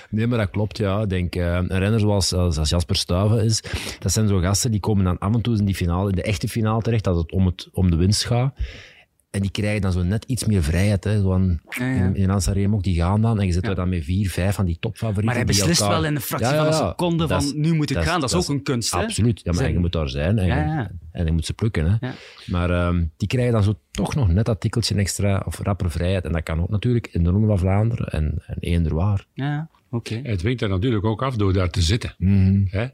[0.09, 1.01] Nee, maar dat klopt, ja.
[1.01, 3.63] Ik denk, uh, een renner zoals, als Jasper Stuyven is,
[3.99, 6.21] dat zijn zo gasten die komen dan af en toe in die finale, in de
[6.21, 8.53] echte finale terecht, dat het om, het, om de winst gaat.
[9.29, 11.03] En die krijgen dan zo net iets meer vrijheid.
[11.03, 11.21] Hè.
[11.21, 12.13] Zo aan, ja, ja.
[12.53, 13.39] In, ook, die gaan dan.
[13.39, 13.69] En je zit ja.
[13.69, 15.25] er dan met vier, vijf van die topfavorieten.
[15.25, 15.95] Maar hij beslist elkaar...
[15.95, 18.19] wel in een fractie van een seconde van nu moet ik gaan.
[18.19, 18.91] Dat is ook een kunst.
[18.91, 18.99] Hè?
[18.99, 19.37] Absoluut.
[19.37, 19.73] Ja, maar Zijn...
[19.73, 20.39] je moet daar zijn.
[20.39, 21.99] En, je, en je moet ze plukken.
[21.99, 22.09] Hè.
[22.45, 26.25] Maar um, die krijgen dan zo toch nog net dat tikkeltje extra of rapper vrijheid.
[26.25, 29.25] En dat kan ook natuurlijk in de Ronde van Vlaanderen en, en eender waar.
[29.33, 30.13] Ja, oké.
[30.13, 30.31] Okay.
[30.31, 32.15] Het dwingt er natuurlijk ook af door daar te zitten.
[32.17, 32.67] Mm -hmm.
[32.69, 32.87] Hè?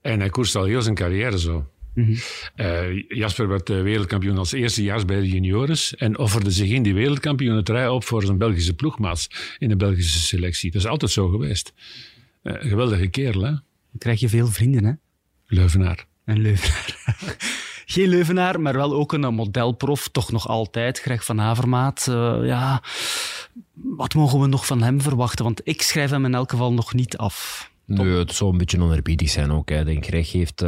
[0.00, 1.66] En hij koerst al heel zijn carrière zo.
[1.94, 2.16] Mm -hmm.
[2.56, 7.88] uh, Jasper werd wereldkampioen als eerstejaars bij de juniores en offerde zich in die wereldkampioenentrui
[7.88, 10.70] op voor zijn Belgische ploegmaats in de Belgische selectie.
[10.70, 11.72] Dat is altijd zo geweest.
[12.42, 13.50] Uh, geweldige kerel, hè?
[13.50, 14.92] Dan krijg je veel vrienden, hè?
[15.46, 16.06] Leuvenaar.
[16.24, 16.96] Een Leuvenaar.
[17.86, 21.00] Geen Leuvenaar, maar wel ook een modelprof, toch nog altijd.
[21.00, 22.82] Greg van Havermaat, uh, ja...
[23.72, 25.44] Wat mogen we nog van hem verwachten?
[25.44, 27.70] Want ik schrijf hem in elk geval nog niet af.
[27.84, 29.68] Nee, het zou een beetje onerbiedig zijn ook.
[29.68, 29.78] Hè.
[29.78, 30.62] Ik denk, Greg heeft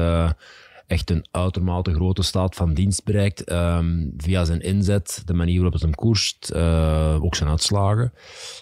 [0.92, 3.52] echt een uitermate grote staat van dienst bereikt.
[3.52, 8.12] Um, via zijn inzet, de manier waarop het hem koerst, uh, ook zijn uitslagen.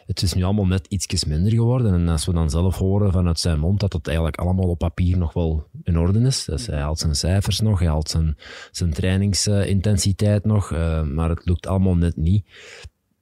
[0.06, 1.94] Het is nu allemaal net ietsjes minder geworden.
[1.94, 5.18] En als we dan zelf horen vanuit zijn mond dat het eigenlijk allemaal op papier
[5.18, 6.44] nog wel in orde is.
[6.44, 8.36] Dus hij haalt zijn cijfers nog, hij haalt zijn,
[8.70, 12.46] zijn trainingsintensiteit nog, uh, maar het lukt allemaal net niet.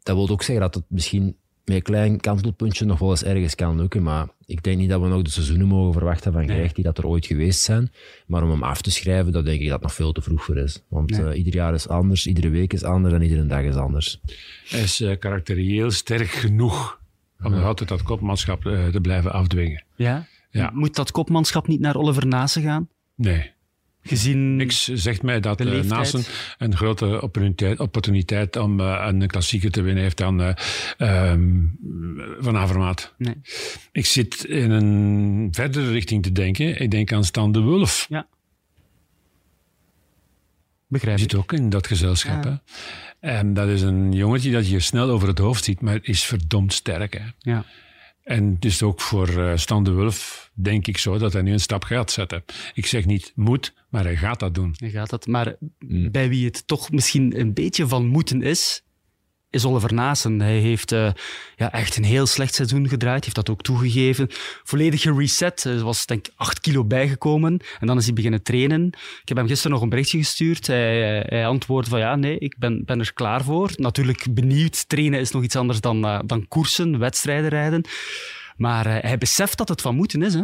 [0.02, 1.36] Dat wil ook zeggen dat het misschien
[1.68, 4.02] met een klein kantelpuntje nog wel eens ergens kan lukken.
[4.02, 6.98] Maar ik denk niet dat we nog de seizoenen mogen verwachten van Greg die dat
[6.98, 7.92] er ooit geweest zijn.
[8.26, 10.56] Maar om hem af te schrijven, dat denk ik dat nog veel te vroeg voor
[10.56, 10.82] is.
[10.88, 11.20] Want nee.
[11.20, 14.20] uh, ieder jaar is anders, iedere week is anders en iedere dag is anders.
[14.68, 17.00] Hij is uh, karakterieel sterk genoeg
[17.42, 19.84] om nog altijd dat kopmanschap uh, te blijven afdwingen.
[19.96, 20.26] Ja?
[20.50, 20.70] ja?
[20.74, 22.88] Moet dat kopmanschap niet naar Oliver Nase gaan?
[23.14, 23.56] Nee.
[24.08, 26.24] Gezien Niks zegt mij dat uh, Nasen
[26.58, 30.54] een grote opportuniteit, opportuniteit om uh, een klassieker te winnen heeft dan uh,
[31.30, 31.78] um,
[32.38, 33.14] Van Avermaat.
[33.18, 33.34] Nee.
[33.92, 36.80] Ik zit in een verdere richting te denken.
[36.80, 38.06] Ik denk aan Stan de Wulf.
[38.08, 38.26] Ja.
[40.86, 41.22] Begrijp je.
[41.22, 42.44] zit ook in dat gezelschap.
[42.44, 42.50] Ja.
[42.50, 43.30] Hè?
[43.30, 46.72] En dat is een jongetje dat je snel over het hoofd ziet, maar is verdomd
[46.72, 47.12] sterk.
[47.12, 47.24] Hè?
[47.38, 47.64] Ja.
[48.28, 51.52] En het is ook voor uh, Stan de Wulf, denk ik zo, dat hij nu
[51.52, 52.44] een stap gaat zetten.
[52.74, 54.74] Ik zeg niet moet, maar hij gaat dat doen.
[54.76, 55.26] Hij gaat dat.
[55.26, 56.10] Maar mm.
[56.10, 58.82] bij wie het toch misschien een beetje van moeten is,
[59.50, 60.40] is Oliver Naassen.
[60.40, 61.10] Hij heeft uh,
[61.56, 64.28] ja, echt een heel slecht seizoen gedraaid, heeft dat ook toegegeven.
[64.62, 68.86] Volledig gereset, er was denk ik 8 kilo bijgekomen en dan is hij beginnen trainen.
[69.22, 70.66] Ik heb hem gisteren nog een berichtje gestuurd.
[70.66, 73.70] Hij, hij antwoordde van ja, nee, ik ben, ben er klaar voor.
[73.76, 77.84] Natuurlijk benieuwd, trainen is nog iets anders dan, uh, dan koersen, wedstrijden rijden.
[78.58, 80.34] Maar uh, hij beseft dat het van moeten is.
[80.34, 80.42] Hè?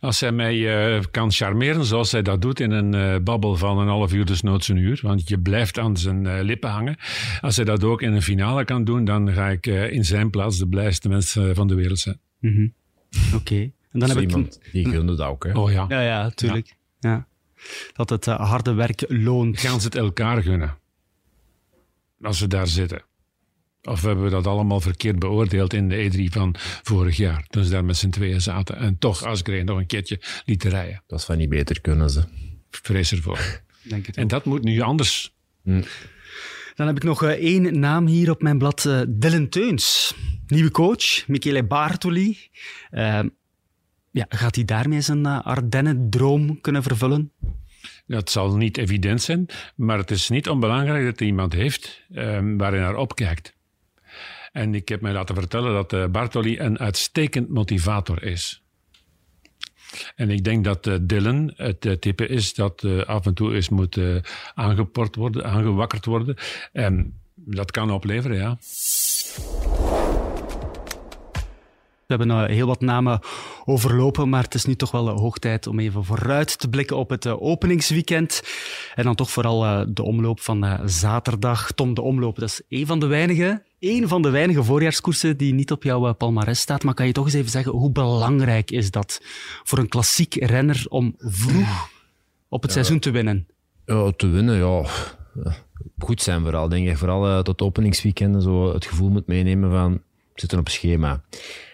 [0.00, 0.56] Als hij mij
[0.96, 4.24] uh, kan charmeren zoals hij dat doet in een uh, babbel van een half uur,
[4.24, 6.96] dus nooit een uur, want je blijft aan zijn lippen hangen.
[7.40, 10.58] Als hij dat ook in een finale kan doen, dan ga ik in zijn plaats
[10.58, 12.20] de blijste mens van de wereld zijn.
[12.40, 12.74] Mm -hmm.
[13.26, 13.36] Oké.
[13.36, 13.72] Okay.
[13.92, 14.72] En dan heb iemand ik...
[14.72, 15.52] die gunde het ook, hè?
[15.52, 15.84] Oh ja.
[15.88, 16.76] Ja, ja, tuurlijk.
[17.00, 17.10] Ja.
[17.10, 17.26] ja.
[17.92, 19.60] Dat het harde werk loont.
[19.60, 20.76] Gaan ze het elkaar gunnen?
[22.22, 23.02] Als ze daar zitten.
[23.88, 27.44] Of hebben we dat allemaal verkeerd beoordeeld in de E3 van vorig jaar?
[27.48, 28.76] Toen ze daar met z'n tweeën zaten.
[28.76, 31.02] En toch Asgreen nog een keertje lieten rijden.
[31.06, 32.22] Dat is van niet beter kunnen ze.
[32.70, 33.38] Vrees ervoor.
[33.82, 34.28] Denk het En ook.
[34.30, 35.34] dat moet nu anders.
[36.74, 38.84] Dan heb ik nog eh, één naam hier op mijn blad.
[38.84, 40.14] eh, Dylan Teuns.
[40.46, 42.38] Nieuwe coach, Michele Bartoli.
[42.90, 43.20] Eh,
[44.10, 47.32] ja, gaat hij daarmee zijn uh, Ardennen-droom kunnen vervullen?
[48.06, 52.56] Dat zal niet evident zijn, maar het is niet onbelangrijk dat er iemand heeft um,
[52.58, 53.56] waar hij naar opkijkt.
[54.52, 58.62] En ik heb mij laten vertellen dat uh, Bartoli een uitstekend motivator is.
[60.16, 63.68] En ik denk dat uh, Dylan het uh, type is dat af en toe eens
[63.68, 63.98] moet
[64.54, 66.36] aangeport worden, aangewakkerd worden.
[66.72, 68.58] En dat kan opleveren, ja.
[72.06, 73.20] We hebben heel wat namen
[73.64, 77.10] overlopen, maar het is nu toch wel hoog tijd om even vooruit te blikken op
[77.10, 78.42] het openingsweekend.
[78.94, 81.72] En dan toch vooral de omloop van zaterdag.
[81.72, 85.54] Tom, de omloop, dat is een van de weinige, een van de weinige voorjaarskoersen die
[85.54, 86.84] niet op jouw palmarès staat.
[86.84, 89.20] Maar kan je toch eens even zeggen, hoe belangrijk is dat
[89.64, 91.90] voor een klassiek renner om vroeg
[92.48, 92.76] op het ja.
[92.76, 93.46] seizoen te winnen?
[93.86, 94.86] Ja, te winnen, ja.
[95.98, 96.98] Goed zijn vooral, denk ik.
[96.98, 100.00] Vooral tot openingsweekend zo het gevoel moet meenemen van
[100.34, 101.22] zitten op schema.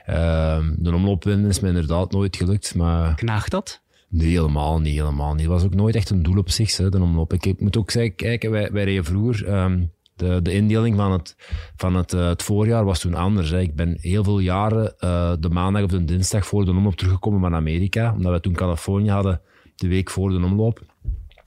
[0.07, 2.75] Uh, de omloop winnen is me inderdaad nooit gelukt.
[2.75, 3.15] Maar...
[3.15, 3.83] Knaagt dat?
[4.09, 4.95] Nee, helemaal niet.
[4.95, 5.43] Helemaal niet.
[5.43, 7.33] Het was ook nooit echt een doel op zich, hè, de omloop.
[7.33, 9.63] Ik, ik moet ook zeggen, kijken, wij, wij reden vroeger...
[9.63, 11.37] Um, de, de indeling van, het,
[11.77, 13.51] van het, uh, het voorjaar was toen anders.
[13.51, 13.61] Hè.
[13.61, 17.41] Ik ben heel veel jaren uh, de maandag of de dinsdag voor de omloop teruggekomen
[17.41, 18.13] van Amerika.
[18.13, 19.41] Omdat we toen Californië hadden,
[19.77, 20.83] de week voor de omloop.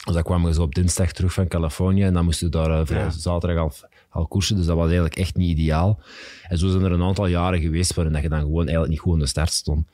[0.05, 2.03] Dus dan kwamen we zo op dinsdag terug van Californië.
[2.03, 3.09] En dan moesten we daar uh, ja.
[3.09, 3.74] zaterdag al
[4.09, 5.99] al koersen, dus dat was eigenlijk echt niet ideaal.
[6.47, 8.99] En zo zijn er een aantal jaren geweest waarin dat je dan gewoon eigenlijk niet
[8.99, 9.88] goed aan de start stond.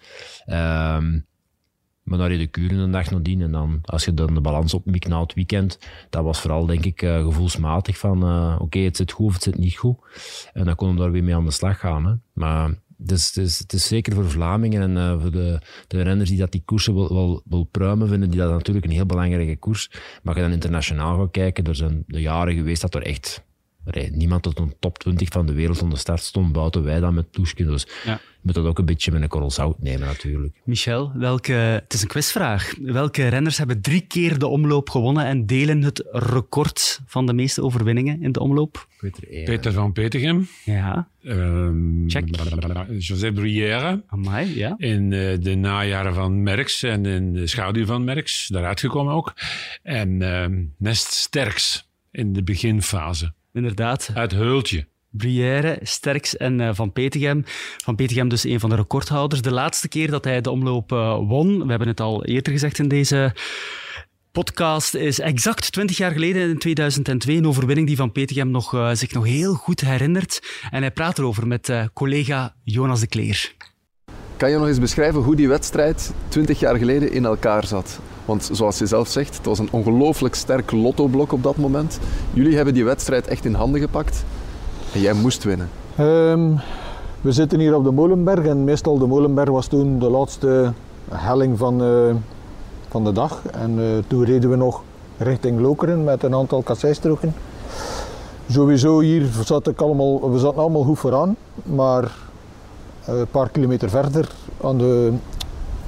[0.48, 1.26] Um,
[2.04, 4.74] maar dan reed de kuren een dag nadien en dan, als je dan de balans
[4.74, 5.80] opmikt na het weekend,
[6.10, 9.44] dat was vooral, denk ik, uh, gevoelsmatig van, uh, oké, het zit goed of het
[9.44, 9.98] zit niet goed.
[10.54, 12.06] En dan kon we daar weer mee aan de slag gaan.
[12.06, 12.14] Hè.
[12.34, 16.40] Maar dus, is, het is zeker voor Vlamingen en uh, voor de, de renners die
[16.40, 19.90] dat die koersen wil, wil, wil pruimen vinden, die dat natuurlijk een heel belangrijke koers.
[19.92, 23.44] Maar als je dan internationaal gaat kijken, er zijn de jaren geweest dat er echt
[24.12, 27.14] niemand tot een top 20 van de wereld aan de start stond, buiten wij dan
[27.14, 27.64] met Toesje.
[27.64, 28.12] Dus ja.
[28.12, 30.56] je moet dat ook een beetje met een korrel zout nemen natuurlijk.
[30.64, 32.74] Michel, welke, het is een quizvraag.
[32.82, 37.62] Welke renners hebben drie keer de omloop gewonnen en delen het record van de meeste
[37.62, 38.88] overwinningen in de omloop?
[39.46, 40.48] Peter van Petegem.
[40.64, 41.08] Ja.
[41.22, 42.26] Um, Check.
[42.98, 44.04] José Bruyère.
[44.08, 44.76] Amai, ja.
[44.78, 49.34] In uh, de najaren van Merckx en in de schaduw van Merckx, daaruit gekomen ook.
[49.84, 50.46] En uh,
[50.78, 53.34] Nest Sterks in de beginfase.
[53.54, 54.12] Inderdaad.
[54.14, 54.86] Uit Heultje.
[55.10, 57.44] Brière, Sterks en uh, Van Petegem.
[57.78, 59.42] Van Petegem dus een van de recordhouders.
[59.42, 62.80] De laatste keer dat hij de omloop uh, won, we hebben het al eerder gezegd
[62.80, 63.34] in deze
[64.32, 67.38] podcast, is exact 20 jaar geleden in 2002.
[67.38, 70.42] Een overwinning die Van Petegem nog, uh, zich nog heel goed herinnert.
[70.72, 73.54] En hij praat erover met collega Jonas de Kleer.
[74.38, 78.00] Kan je nog eens beschrijven hoe die wedstrijd 20 jaar geleden in elkaar zat?
[78.26, 82.00] Want zoals je zelf zegt, het was een ongelooflijk sterk lottoblok op dat moment.
[82.34, 84.24] Jullie hebben die wedstrijd echt in handen gepakt
[84.94, 85.70] en jij moest winnen.
[86.00, 86.60] Um,
[87.22, 90.74] we zitten hier op de Molenberg en meestal de Molenberg was toen de laatste
[91.12, 92.16] helling van, uh,
[92.90, 93.42] van de dag.
[93.52, 94.82] En uh, toen reden we nog
[95.18, 97.34] richting Lokeren met een aantal kasseistroken.
[98.50, 103.90] Sowieso hier zat ik allemaal, we zaten allemaal goed vooraan, maar uh, een paar kilometer
[103.90, 104.32] verder
[104.64, 105.14] aan de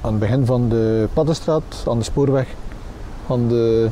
[0.06, 2.48] aan het begin van de Paddenstraat, aan de spoorweg,
[3.28, 3.88] aan de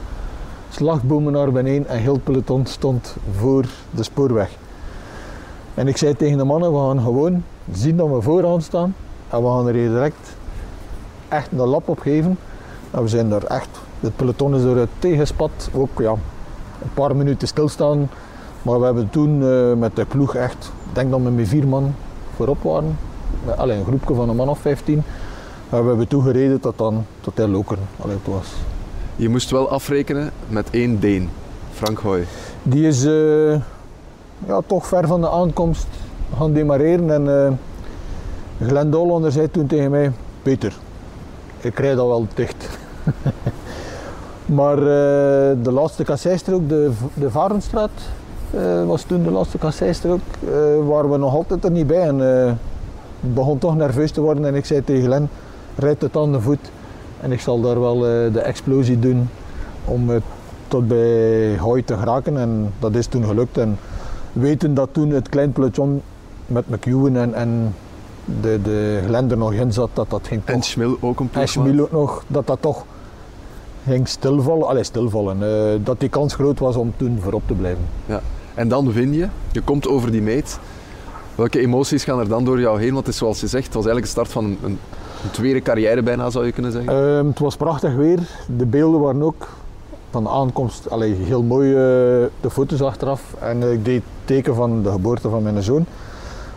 [0.71, 4.51] slagbomen naar beneden en heel het peloton stond voor de spoorweg.
[5.75, 7.43] En ik zei tegen de mannen, we gaan gewoon
[7.73, 8.95] zien dat we vooraan staan
[9.31, 10.37] en we gaan er direct
[11.29, 12.39] echt een lap op geven.
[12.91, 13.69] En we zijn daar echt,
[14.01, 16.11] het peloton is er uit tegenspat, ook ja,
[16.83, 18.09] een paar minuten stilstaan.
[18.62, 21.67] Maar we hebben toen uh, met de ploeg echt, ik denk dat we met vier
[21.67, 21.95] man
[22.37, 22.99] voorop waren.
[23.57, 25.03] Alleen een groepje van een man of 15.
[25.83, 28.53] We hebben toegereden tot, dan, tot hij Lokeren Allee, het was.
[29.16, 31.31] Je moest wel afrekenen met één Deen,
[31.72, 32.25] Frank Hoy.
[32.62, 33.61] Die is uh,
[34.47, 35.87] ja, toch ver van de aankomst
[36.37, 37.11] gaan demareren.
[37.11, 37.25] En
[38.61, 40.12] uh, Glenn Dollander zei toen tegen mij,
[40.43, 40.77] Peter,
[41.61, 42.68] ik rijd al wel dicht.
[44.59, 44.85] maar uh,
[45.62, 47.91] de laatste kasseistrook, de, de Varenstraat,
[48.87, 50.20] was toen de laatste kasseistrook,
[50.87, 52.07] waren we nog altijd er niet bij.
[52.09, 52.59] En
[53.20, 55.29] begon toch nerveus te worden en ik zei tegen Glenn,
[55.77, 56.70] rijd het aan de voet
[57.20, 59.29] en ik zal daar wel uh, de explosie doen
[59.85, 60.16] om uh,
[60.68, 62.39] tot bij Hoy te geraken.
[62.39, 63.59] En dat is toen gelukt.
[63.59, 63.79] En
[64.33, 66.03] weten dat toen het klein peloton
[66.47, 67.75] met McEwen en, en
[68.41, 71.81] de, de Glender nog in zat, dat dat ging En Schmil ook een En Schmil
[71.81, 72.85] ook nog, dat dat toch
[73.87, 74.66] ging stilvallen.
[74.66, 75.39] Allee, stilvallen.
[75.43, 77.85] Uh, dat die kans groot was om toen voorop te blijven.
[78.07, 78.20] Ja.
[78.55, 80.59] En dan win je, je komt over die meet.
[81.35, 82.93] Welke emoties gaan er dan door jou heen?
[82.93, 84.79] Want het is zoals je zegt, het was eigenlijk de start van een, een,
[85.25, 86.93] een tweede carrière bijna, zou je kunnen zeggen.
[86.95, 88.18] Uh, het was prachtig weer.
[88.57, 89.49] De beelden waren ook
[90.14, 91.77] van de aankomst allee, heel mooi eh,
[92.41, 93.35] de foto's achteraf.
[93.41, 95.87] En eh, ik deed teken van de geboorte van mijn zoon.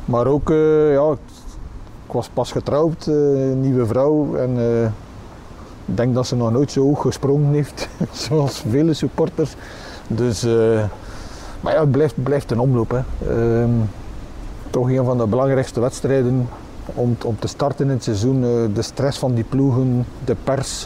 [0.06, 1.12] Maar ook, eh, ja,
[2.06, 3.06] ik was pas getrouwd,
[3.56, 4.36] nieuwe vrouw.
[4.36, 4.58] En
[5.86, 7.90] ik denk dat ze nog nooit zo hoog gesprongen heeft,
[8.28, 9.56] zoals vele supporters.
[10.08, 10.44] Dus,
[11.62, 13.04] maar ja, het blijft, blijft een omloop.
[13.28, 13.70] Ehm,
[14.70, 16.48] toch een van de belangrijkste wedstrijden
[16.94, 18.44] om, om te starten in het seizoen.
[18.44, 20.86] eh, de stress van die ploegen, de pers.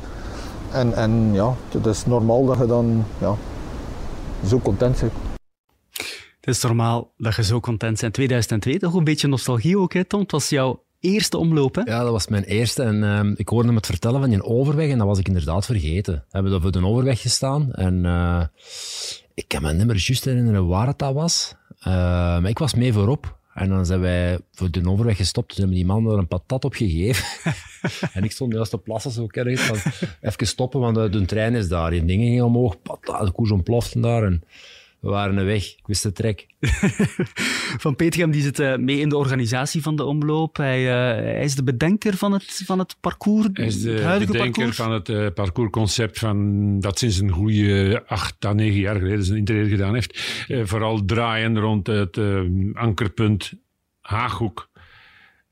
[0.72, 3.36] En, en ja, het is normaal dat je dan ja,
[4.48, 5.12] zo content bent.
[6.42, 8.14] Het is normaal dat je zo content bent.
[8.14, 10.20] 2002, toch een beetje nostalgie ook, hè, Tom?
[10.20, 11.82] Het was jouw eerste omloop, hè?
[11.82, 12.84] Ja, dat was mijn eerste.
[12.84, 15.66] En ehm, ik hoorde hem het vertellen van die overweg en dat was ik inderdaad
[15.66, 16.14] vergeten.
[16.14, 18.44] We hebben daar voor de overweg gestaan en eh,
[19.34, 21.56] ik kan me niet meer juist herinneren waar het dat was.
[21.80, 21.94] Eh,
[22.40, 23.40] maar ik was mee voorop.
[23.54, 25.48] En dan zijn wij voor de overweg gestopt.
[25.48, 27.26] Toen hebben die man er een patat op gegeven.
[28.14, 29.78] en ik stond juist te plassen, zo van
[30.22, 31.90] even stoppen, want de, de trein is daar.
[31.90, 34.24] Die dingen gingen omhoog, patat, de koers ontplofte daar.
[34.24, 34.44] En
[35.02, 35.64] we waren er weg.
[35.64, 36.48] Ik wist de trek.
[37.84, 40.58] Van Petergem die zit eh, mee in de organisatie van de omloop.
[40.58, 44.04] Hij, eh, hij is de bedenker van het, van het parcours, Hij is het de
[44.04, 44.76] huidige bedenker parcours.
[44.78, 49.38] van het eh, parcoursconcept van, dat sinds een goede acht à negen jaar geleden zijn
[49.38, 50.46] interesse gedaan heeft.
[50.48, 52.42] Eh, vooral draaien rond het eh,
[52.74, 53.54] ankerpunt
[54.02, 54.70] Haaghoek,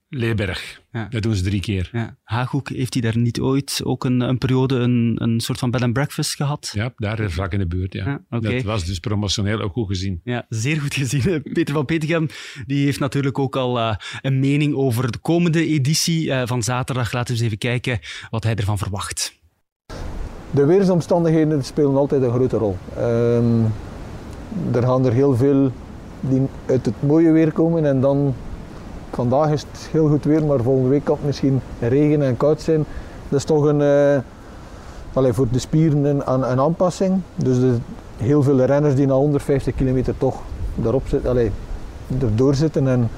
[0.10, 0.82] Leeberg.
[0.92, 1.08] Ja.
[1.10, 1.90] Dat doen ze drie keer.
[1.92, 2.18] Ja.
[2.24, 5.82] Haaghoek, heeft hij daar niet ooit ook een, een periode een, een soort van bed
[5.82, 6.72] and breakfast gehad?
[6.74, 7.94] Ja, daar eh, vlak in de buurt.
[7.94, 8.22] Ja.
[8.30, 10.22] Dat was dus promotioneel ook goed gezien.
[10.24, 11.22] Ja, zeer goed gezien.
[11.22, 12.28] Eh, Peter van Petegem
[12.66, 17.14] die heeft natuurlijk ook al eh, een mening over de komende editie eh, van zaterdag.
[17.14, 18.00] Laten we eens even kijken
[18.30, 19.38] wat hij ervan verwacht.
[20.52, 22.78] De weersomstandigheden spelen altijd een grote rol.
[22.96, 23.64] Ehm,
[24.72, 25.72] er gaan er heel veel
[26.20, 28.36] die uit het mooie weer komen en dan
[29.12, 32.62] vandaag is het heel goed weer, maar volgende week kan het misschien regen en koud
[32.62, 32.86] zijn.
[33.30, 33.82] Dat is toch een,
[35.14, 37.22] allee, voor de spieren een, een, een aanpassing.
[37.36, 37.78] Dus er
[38.18, 40.36] heel veel renners die na 150 kilometer toch
[40.84, 41.52] erop zitten, allee,
[42.22, 42.88] erdoor zitten.
[42.88, 43.10] En,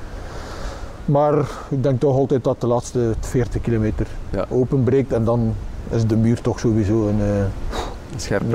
[1.05, 1.33] maar
[1.69, 4.45] ik denk toch altijd dat de laatste 40 kilometer Ja.
[4.49, 5.53] openbreekt en dan
[5.89, 7.43] is de muur toch sowieso een, eh,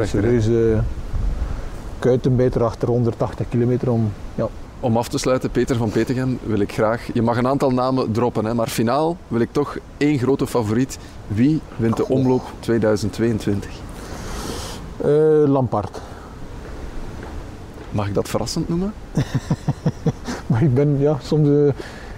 [0.00, 0.78] Een serieuze
[1.98, 4.12] kuitenbeter achter 180 kilometer om.
[4.34, 4.48] Ja.
[4.80, 7.08] Om af te sluiten, Peter van Petegem, wil ik graag...
[7.14, 10.98] Je mag een aantal namen droppen, hè, maar finaal wil ik toch één grote favoriet.
[11.26, 13.70] Wie wint de omloop 2022?
[14.96, 15.08] Eh,
[15.46, 16.00] Lampaard.
[17.90, 18.92] Mag ik dat verrassend noemen?
[20.46, 21.48] Maar ik ben ja, soms.
[21.48, 21.66] eh,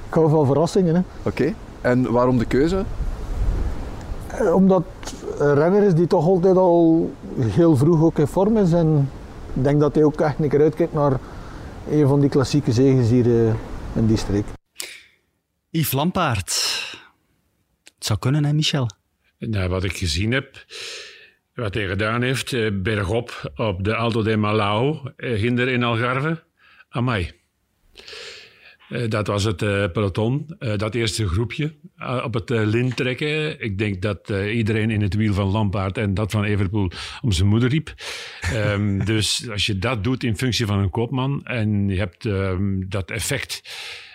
[0.09, 0.95] ik hou van verrassingen.
[0.95, 1.01] Hè.
[1.23, 1.55] Oké.
[1.81, 2.83] En waarom de keuze?
[4.27, 4.83] Eh, Omdat
[5.39, 8.73] een renner is die toch altijd al heel vroeg ook in vorm is.
[8.73, 9.11] En
[9.55, 11.13] ik denk dat hij ook echt een keer uitkijkt naar
[11.91, 13.55] een van die klassieke zegens hier eh,
[13.95, 14.45] in die streek.
[15.71, 16.77] Yves Lampaard.
[17.85, 18.91] Het zou kunnen, hè, Michel?
[19.39, 20.65] Nou, wat ik gezien heb,
[21.55, 26.43] wat hij gedaan heeft, eh, bergop op de Alto de Malau, eh, ginder in Algarve,
[26.89, 27.33] amai.
[28.89, 31.75] Eh, dat was het eh, peloton, eh, dat eerste groepje
[32.25, 33.61] op het lint trekken.
[33.61, 37.49] Ik denk dat iedereen in het wiel van Lampaard en dat van Everpool om zijn
[37.49, 37.95] moeder riep.
[38.41, 42.83] Ehm, dus als je dat doet in functie van een koopman en je hebt ehm,
[42.89, 43.61] dat effect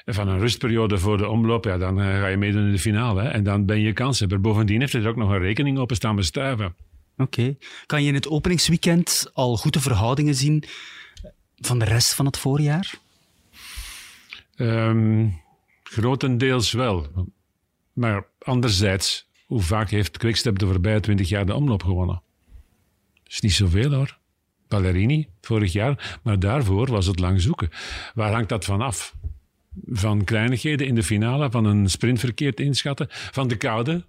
[0.05, 3.21] van een rustperiode voor de omloop, ja, dan ga je meedoen in de finale.
[3.21, 4.41] Hè, en dan ben je kanshebber.
[4.41, 6.75] Bovendien heeft hij er ook nog een rekening op staan bestuiven.
[7.17, 7.55] Oké.
[7.85, 10.63] Kan je in het openingsweekend al goede verhoudingen zien
[11.55, 13.01] van de rest van het voorjaar?
[14.55, 15.27] Ehm,
[15.83, 17.07] grotendeels wel.
[17.93, 22.21] Maar anderzijds, hoe vaak heeft Quickstep de voorbije twintig jaar de omloop gewonnen?
[23.33, 24.17] is niet zoveel hoor.
[24.67, 26.19] Ballerini, vorig jaar.
[26.23, 27.69] Maar daarvoor was het lang zoeken.
[28.13, 29.15] Waar hangt dat van af?
[29.85, 34.05] Van kleinigheden in de finale, van een sprint verkeerd inschatten, van de koude,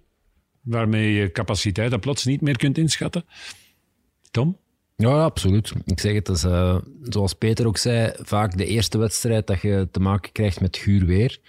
[0.61, 3.25] waarmee je capaciteit dan plots niet meer kunt inschatten.
[4.31, 4.57] Tom?
[4.97, 5.73] Ja, absoluut.
[5.85, 9.99] Ik zeg het, eh, zoals Peter ook zei, vaak de eerste wedstrijd dat je te
[9.99, 11.39] maken krijgt met guur weer.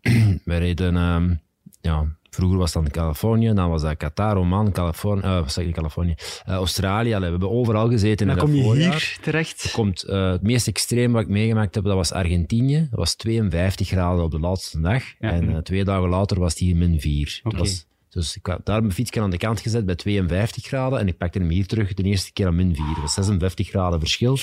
[0.44, 1.34] Wij reden, ehm,
[1.80, 5.74] ja, vroeger was dan Californië, dan was dat Qatar, Oman, Californië, eh, wat zeg ik,
[5.74, 7.12] Californië, Eh, Australië.
[7.14, 9.70] Allee, we hebben overal gezeten Dan in kom dat je hier terecht.
[9.72, 12.86] Komt, het meest extreem wat ik meegemaakt heb, dat was Argentinië.
[12.90, 15.02] Dat was 52 graden op de laatste dag.
[15.18, 15.30] Ja.
[15.30, 17.40] En twee dagen later was het hier min 4.
[17.42, 17.56] Oké.
[17.56, 21.08] Was, dus ik had daar mijn fietsje aan de kant gezet bij 52 graden en
[21.08, 22.84] ik pakte hem hier terug de eerste keer aan min 4.
[22.86, 24.38] Dat was 56 graden verschil.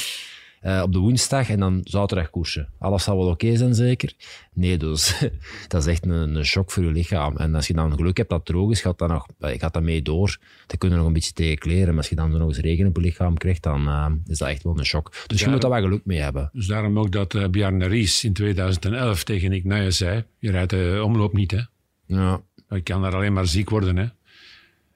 [0.61, 2.69] Eh, op de woensdag en dan zaterdag koersen.
[2.79, 4.13] Alles zal wel oké zijn, zeker?
[4.53, 5.19] Nee, dus
[5.67, 7.37] dat is echt een, een shock voor je lichaam.
[7.37, 9.73] En als je dan geluk hebt dat het droog is, gaat dat, nog, eh, gaat
[9.73, 10.37] dat mee door.
[10.67, 11.87] Dan kun je nog een beetje tegen kleren.
[11.87, 14.37] Maar als je dan zo nog eens regen op je lichaam krijgt, dan eh, is
[14.37, 15.13] dat echt wel een shock.
[15.27, 15.51] Dus je Ja.
[15.51, 16.49] moet daar wel geluk mee hebben.
[16.53, 21.01] Dus daarom ook dat Bjarne Ries in 2011 tegen Nick Nuyens zei, je rijdt de
[21.03, 21.61] omloop niet hè.
[22.05, 24.05] Ja, Je kan daar alleen maar ziek worden hè.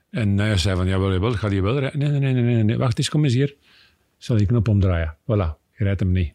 [0.09, 1.99] En Nijers zei van, ja, wel, wel, gaat hij wel rijden?
[1.99, 3.55] Nee, nee, nee, nee, nee, wacht eens, kom eens hier.
[4.17, 5.17] Zal die knop omdraaien.
[5.21, 6.33] Voilà, je rijdt hem niet.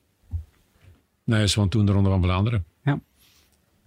[1.24, 2.64] Nijers won toen de Ronde van Vlaanderen.
[2.84, 3.00] Ja.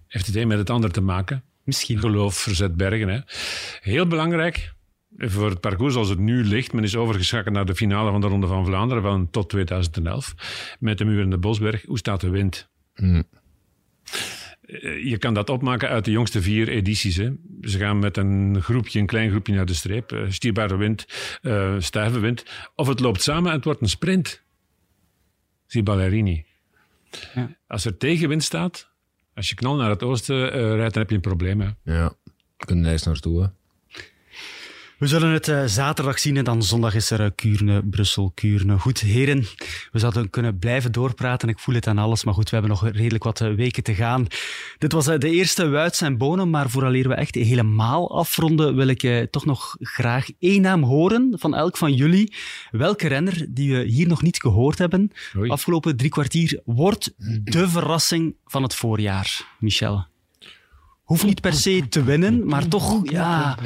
[0.06, 1.42] Heeft het een met het ander te maken.
[1.64, 1.98] Misschien.
[1.98, 3.08] Geloof, verzet bergen.
[3.08, 3.20] Hè.
[3.80, 4.74] Heel belangrijk
[5.16, 6.72] voor het parcours zoals het nu ligt.
[6.72, 10.34] Men is overgeschakeld naar de finale van de Ronde van Vlaanderen van tot 2011.
[10.80, 11.84] Met de muur en de Bosberg.
[11.86, 12.68] Hoe staat de wind?
[12.94, 13.24] Hmm.
[14.70, 17.16] Eh, Je kan dat opmaken uit de jongste vier edities.
[17.16, 17.30] Hè.
[17.62, 20.12] Ze gaan met een groepje, een klein groepje naar de streep.
[20.12, 21.06] Eh, Stierbare wind,
[21.42, 22.44] eh stijve wind.
[22.74, 24.42] Of het loopt samen en het wordt een sprint.
[25.66, 26.44] Zie Ballerini.
[27.34, 27.56] Ja.
[27.66, 28.90] Als er tegenwind staat,
[29.34, 31.60] als je knal naar het oosten eh, rijdt, dan heb je een probleem.
[31.60, 31.68] Hè.
[31.84, 32.12] Ja,
[32.56, 33.52] kunnen eens naartoe.
[35.00, 38.78] We zullen het eh, zaterdag zien en dan zondag is er eh, Kuurne, Brussel, Kuurne.
[38.78, 39.46] Goed, heren,
[39.92, 41.48] we zouden kunnen blijven doorpraten.
[41.48, 43.94] Ik voel het aan alles, maar goed, we hebben nog redelijk wat eh, weken te
[43.94, 44.26] gaan.
[44.78, 49.28] Dit was de eerste Wuits en Bonen, maar vooraleer we echt helemaal afronden, wil ik
[49.30, 52.34] toch nog graag één naam horen van elk van jullie.
[52.70, 55.10] Welke renner die we hier nog niet gehoord hebben,
[55.46, 60.08] afgelopen drie kwartier, wordt de verrassing van het voorjaar, Michel?
[61.10, 63.58] Hoeft niet per se te winnen, maar toch, ja,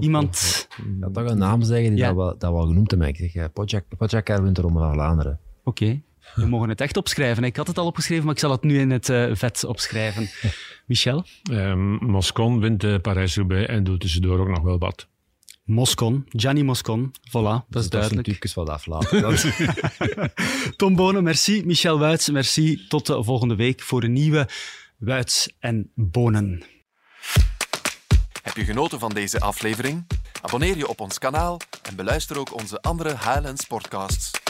[0.00, 0.66] iemand...
[0.76, 2.06] Ik ga toch een naam zeggen die Ja.
[2.06, 3.24] dat, wel, dat wel genoemd te maken.
[3.24, 5.38] Ik zeg, Podjak, Podjakar wint de Ronde van Vlaanderen.
[5.64, 6.00] Oké,
[6.34, 7.44] we mogen het echt opschrijven.
[7.44, 10.28] Ik had het al opgeschreven, maar ik zal het nu in het eh, vet opschrijven.
[10.86, 11.24] Michel?
[11.50, 15.06] Ehm, Moscon wint de Parijs-Roubaix en doet tussendoor ook nog wel wat.
[15.64, 17.12] Moscon, Gianni Moscon.
[17.28, 18.26] Voilà, dat is Dat is duidelijk.
[18.26, 19.36] natuurlijk wat aflaten.
[20.76, 21.62] Tom Bonen, merci.
[21.66, 22.86] Michel Wuits, merci.
[22.88, 24.48] Tot de volgende week voor een nieuwe
[24.98, 26.62] Wuits en Bonen.
[28.42, 30.06] Heb je genoten van deze aflevering?
[30.42, 34.43] Abonneer je op ons kanaal en beluister ook onze andere Highlands podcasts.